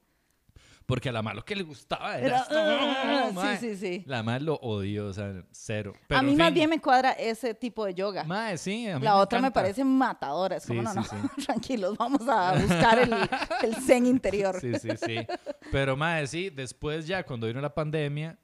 [0.86, 3.32] Porque a la más lo que le gustaba era, Era, esto.
[3.32, 3.56] Mae.
[3.56, 4.04] sí, sí, sí.
[4.06, 5.94] La más lo odió, o sea, cero.
[6.06, 8.24] Pero a mí en más bien me cuadra ese tipo de yoga.
[8.24, 10.56] mae, sí, a mí La otra me parece matadora.
[10.56, 13.14] Es como, Sí, no, sí, no, tranquilos, vamos a buscar el,
[13.62, 14.60] el zen interior.
[14.60, 15.26] Sí, sí, sí.
[15.72, 18.38] Pero, mae, sí, después ya, cuando vino la pandemia,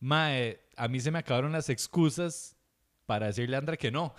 [0.00, 2.56] mae, a mí se me acabaron las excusas
[3.06, 4.14] para decirle a Andra que no.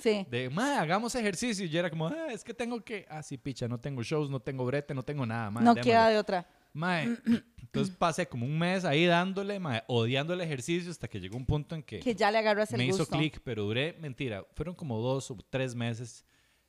[0.00, 0.26] Sí.
[0.28, 1.64] De, mae, hagamos ejercicio.
[1.64, 3.06] Y yo era como, ah, es que tengo que.
[3.08, 5.62] Ah, sí, picha, no tengo shows, no tengo brete, no tengo nada, mae.
[5.62, 5.90] no démosle".
[5.92, 6.46] queda de otra.
[6.74, 7.16] Mae,
[7.62, 11.46] entonces pasé como un mes ahí dándole, mae, odiando el ejercicio hasta que llegó un
[11.46, 14.74] punto en que, Que ya le agarras el me hizo clic, pero duré, mentira, fueron
[14.74, 16.26] como dos o tres meses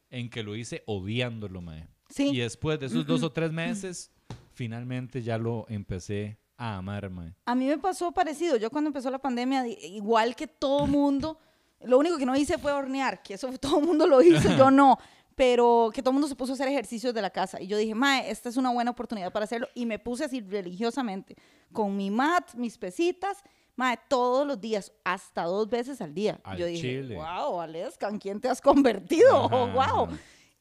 [0.10, 1.88] en que lo hice odiándolo, mae.
[2.10, 2.30] Sí.
[2.30, 4.12] Y después de esos dos o tres meses,
[4.54, 7.34] finalmente ya lo empecé a amar, mae.
[7.46, 8.58] A mí me pasó parecido.
[8.58, 11.40] Yo cuando empezó la pandemia, igual que todo mundo,
[11.84, 14.70] lo único que no hice fue hornear, que eso todo el mundo lo hizo, yo
[14.70, 14.98] no.
[15.36, 17.62] Pero que todo el mundo se puso a hacer ejercicios de la casa.
[17.62, 19.68] Y yo dije, mae, esta es una buena oportunidad para hacerlo.
[19.76, 21.36] Y me puse así religiosamente,
[21.74, 23.44] con mi mat, mis pesitas,
[23.76, 26.40] mae, todos los días, hasta dos veces al día.
[26.46, 27.16] Al yo dije, chile.
[27.16, 29.46] wow, Valesca, ¿en quién te has convertido?
[29.52, 30.08] Ajá, wow.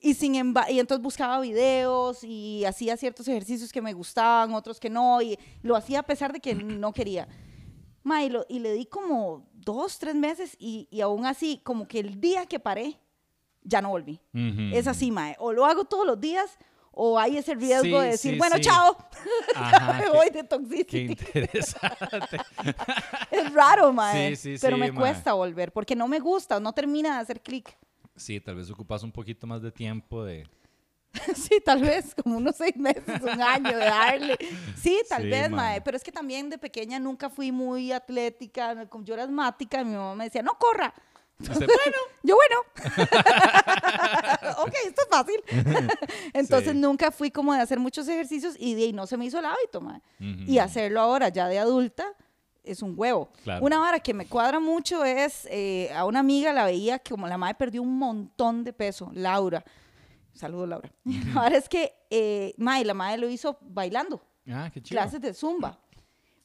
[0.01, 4.91] Y, sin y entonces buscaba videos y hacía ciertos ejercicios que me gustaban, otros que
[4.91, 7.27] no, y lo hacía a pesar de que no quería.
[8.03, 11.89] Ma, y, lo- y le di como dos, tres meses y, y aún así, como
[11.89, 12.99] que el día que paré,
[13.65, 14.21] ya no volví.
[14.33, 14.77] Ujú.
[14.77, 15.35] Es así, mae.
[15.41, 16.57] O lo hago todos los días
[16.93, 18.63] o hay ese riesgo Sí, de decir, sí, bueno, sí.
[18.63, 18.97] chao,
[19.57, 20.99] Ajá, me qué- voy de Qué toxicity.
[21.13, 22.37] interesante.
[23.31, 24.37] Es raro, mae.
[24.37, 25.01] Sí, sí, pero me mae.
[25.01, 27.77] cuesta volver porque no me gusta, no termina de hacer clic.
[28.17, 30.47] Sí, tal vez ocupas un poquito más de tiempo de...
[31.35, 34.39] Sí, tal vez, como unos seis meses, un año de darle.
[34.77, 35.57] Sí, tal vez, mae.
[35.75, 35.81] mae.
[35.81, 38.89] Pero es que también de pequeña nunca fui muy atlética.
[39.03, 40.93] Yo era asmática mi mamá me decía, no corra.
[41.41, 42.61] Usted, bueno, Yo, bueno.
[44.63, 45.43] ok, esto es fácil.
[46.33, 46.79] Entonces Sí.
[46.79, 49.45] nunca fui como de hacer muchos ejercicios y de ahí no se me hizo el
[49.47, 49.79] hábito.
[49.81, 50.01] Ujú.
[50.21, 52.07] Y hacerlo ahora ya de adulta
[52.63, 53.31] es un huevo.
[53.43, 53.65] Claro.
[53.65, 57.27] Una vara que me cuadra mucho es, eh, a una amiga la veía que como
[57.29, 59.63] la madre perdió un montón de peso, Laura.
[60.33, 60.91] Saludos, Laura.
[61.37, 64.99] Ahora es que, eh, mae, la madre lo hizo bailando, Ah, qué chido.
[65.01, 65.79] clases de zumba.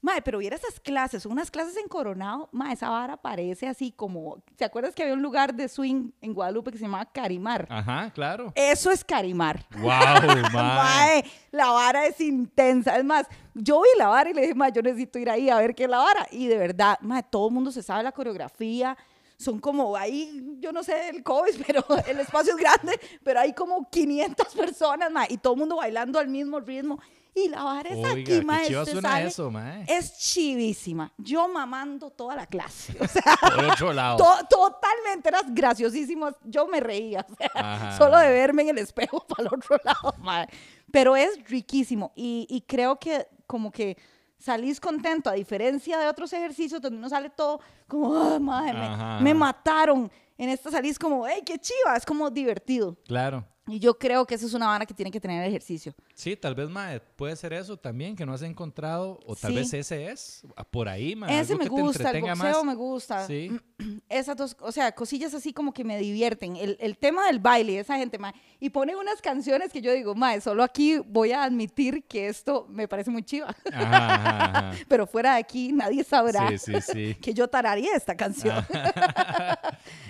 [0.02, 4.41] Mae, pero viera esas clases, unas clases en Coronado, mae, esa vara parece así como,
[4.56, 7.68] ¿te acuerdas que había un lugar de swing en Guadalupe que se llamaba Carimar?
[7.70, 8.54] Ajá, claro.
[8.56, 9.66] Eso es Carimar.
[9.78, 9.89] Wow.
[10.54, 12.97] Mae, la vara es intensa.
[12.97, 15.58] Es más, yo vi la vara y le dije, mae, yo necesito ir ahí a
[15.58, 16.28] ver qué es la vara.
[16.32, 18.97] Y de verdad, mae, todo el mundo se sabe la coreografía.
[19.38, 23.54] Son como ahí, yo no sé el COVID, pero el espacio es grande, pero hay
[23.54, 27.00] como 500 personas, mae, y todo el mundo bailando al mismo ritmo.
[27.36, 28.68] Y la vara es Oiga, aquí, mae.
[28.68, 29.86] chiva usted suena sabe, eso, mae.
[29.88, 31.12] Es chivísima.
[31.18, 32.98] Yo mamando toda la clase.
[33.00, 34.18] O sea, Por otro lado.
[34.18, 36.30] to- totalmente, eras graciosísimo.
[36.44, 40.16] Yo me reía, o sea, solo de verme en el espejo para el otro lado,
[40.20, 40.48] mae.
[40.92, 43.96] Pero es riquísimo y, y creo que como que
[44.38, 49.24] salís contento, a diferencia de otros ejercicios donde uno sale todo como, ah, mae, me,
[49.24, 50.12] me mataron.
[50.38, 52.96] En esta salís como, hey, qué chiva, es como divertido.
[53.06, 53.46] Claro.
[53.72, 55.93] Y yo creo que esa es una vara que tiene que tener el ejercicio.
[56.13, 59.57] Sí, tal vez, mae, puede ser eso también, que no has encontrado, o tal Sí.
[59.57, 60.41] vez ese es,
[60.72, 61.39] por ahí, mae.
[61.39, 62.65] Ese me gusta, el boxeo más.
[62.65, 63.28] me gusta.
[63.28, 63.51] Sí.
[64.09, 66.55] Esas dos, o sea, cosillas así como que me divierten.
[66.55, 70.15] El, el tema del baile, esa gente, mae, y ponen unas canciones que yo digo,
[70.15, 73.55] mae, solo aquí voy a admitir que esto me parece muy chiva.
[73.72, 74.72] Ajá, ajá, ajá.
[74.89, 77.15] Pero fuera de aquí nadie sabrá Sí, sí, sí.
[77.22, 78.55] que yo tararía esta canción.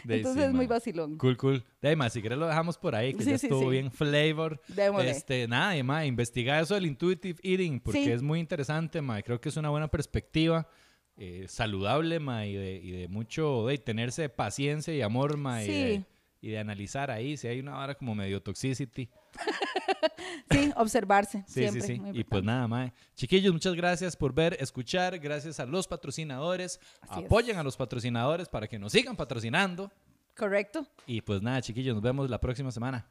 [0.10, 1.18] Ahí Entonces es muy vacilón.
[1.18, 1.64] Cool, cool.
[1.82, 3.78] De ahí, mae, si quieres lo dejamos por ahí, que Sí, ya sí, estuvo sí.
[3.78, 4.62] bien flavor.
[4.68, 5.10] Démosle.
[5.12, 8.12] Este, nada, y mae, investigar eso del intuitive eating, porque Sí.
[8.12, 9.24] es muy interesante, mae.
[9.24, 10.68] Creo que es una buena perspectiva.
[11.22, 15.66] eh, saludable, mae, y de, y de mucho, de tenerse paciencia y amor, y, de,
[15.66, 16.06] Sí.
[16.40, 19.10] y de analizar ahí si hay una hora como medio toxicity.
[20.52, 21.44] Sí, observarse.
[21.48, 22.02] Sí, siempre, sí, sí.
[22.14, 22.94] Y pues nada, mae.
[23.16, 25.20] Chiquillos, muchas gracias por ver, escuchar.
[25.20, 26.80] Gracias a los patrocinadores.
[27.02, 27.26] Así es.
[27.26, 29.92] Apoyen a los patrocinadores para que nos sigan patrocinando.
[30.36, 30.88] Correcto.
[31.06, 33.08] Y pues nada, chiquillos, nos vemos la próxima semana.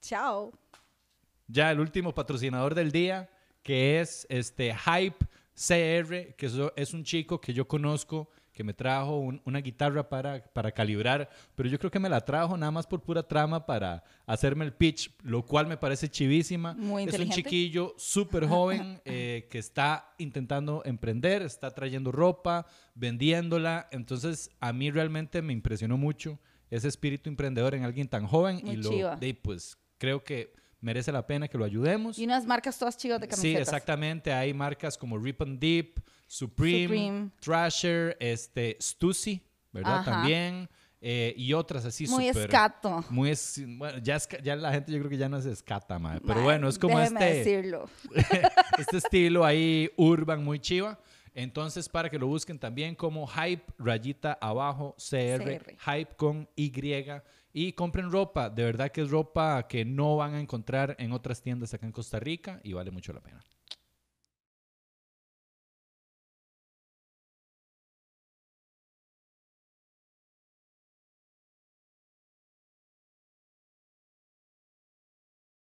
[0.00, 0.52] Chao.
[1.48, 3.30] Ya el último patrocinador del día,
[3.62, 5.24] que es este Hype
[5.54, 10.42] CR, que es un chico que yo conozco, que me trajo un- una guitarra para,
[10.52, 14.02] para calibrar, pero yo creo que me la trajo nada más por pura trama para
[14.24, 16.72] hacerme el pitch, lo cual me parece chivísima.
[16.74, 23.88] Muy es un chiquillo súper joven eh, que está intentando emprender, está trayendo ropa, vendiéndola,
[23.92, 26.38] entonces a mí realmente me impresionó mucho
[26.70, 31.10] ese espíritu emprendedor en alguien tan joven Muy y lo, de, pues creo que merece
[31.12, 32.18] la pena que lo ayudemos.
[32.18, 33.62] Y unas marcas todas chivas de Sí, camisetas.
[33.68, 34.32] exactamente.
[34.32, 37.30] Hay marcas como Rip and Deep, Supreme, Supreme.
[37.40, 39.40] Thrasher, este, Stussy,
[39.72, 40.00] ¿verdad?
[40.00, 40.04] Ajá.
[40.12, 40.68] También.
[41.08, 43.04] eh, y otras así Muy escato.
[43.10, 45.44] Muy es, bueno, ya, es ca- ya la gente yo creo que ya no es
[45.46, 46.20] escata, madre.
[46.26, 47.88] Pero bueno, es como este, decirlo.
[48.78, 50.98] este estilo ahí urban muy chiva.
[51.34, 55.76] Entonces, para que lo busquen también como Hype rayita abajo CR, CR.
[55.92, 56.72] Hype con Y.
[57.58, 58.50] Y compren ropa.
[58.50, 61.92] De verdad que es ropa que no van a encontrar en otras tiendas acá en
[61.92, 63.42] Costa Rica y vale mucho la pena.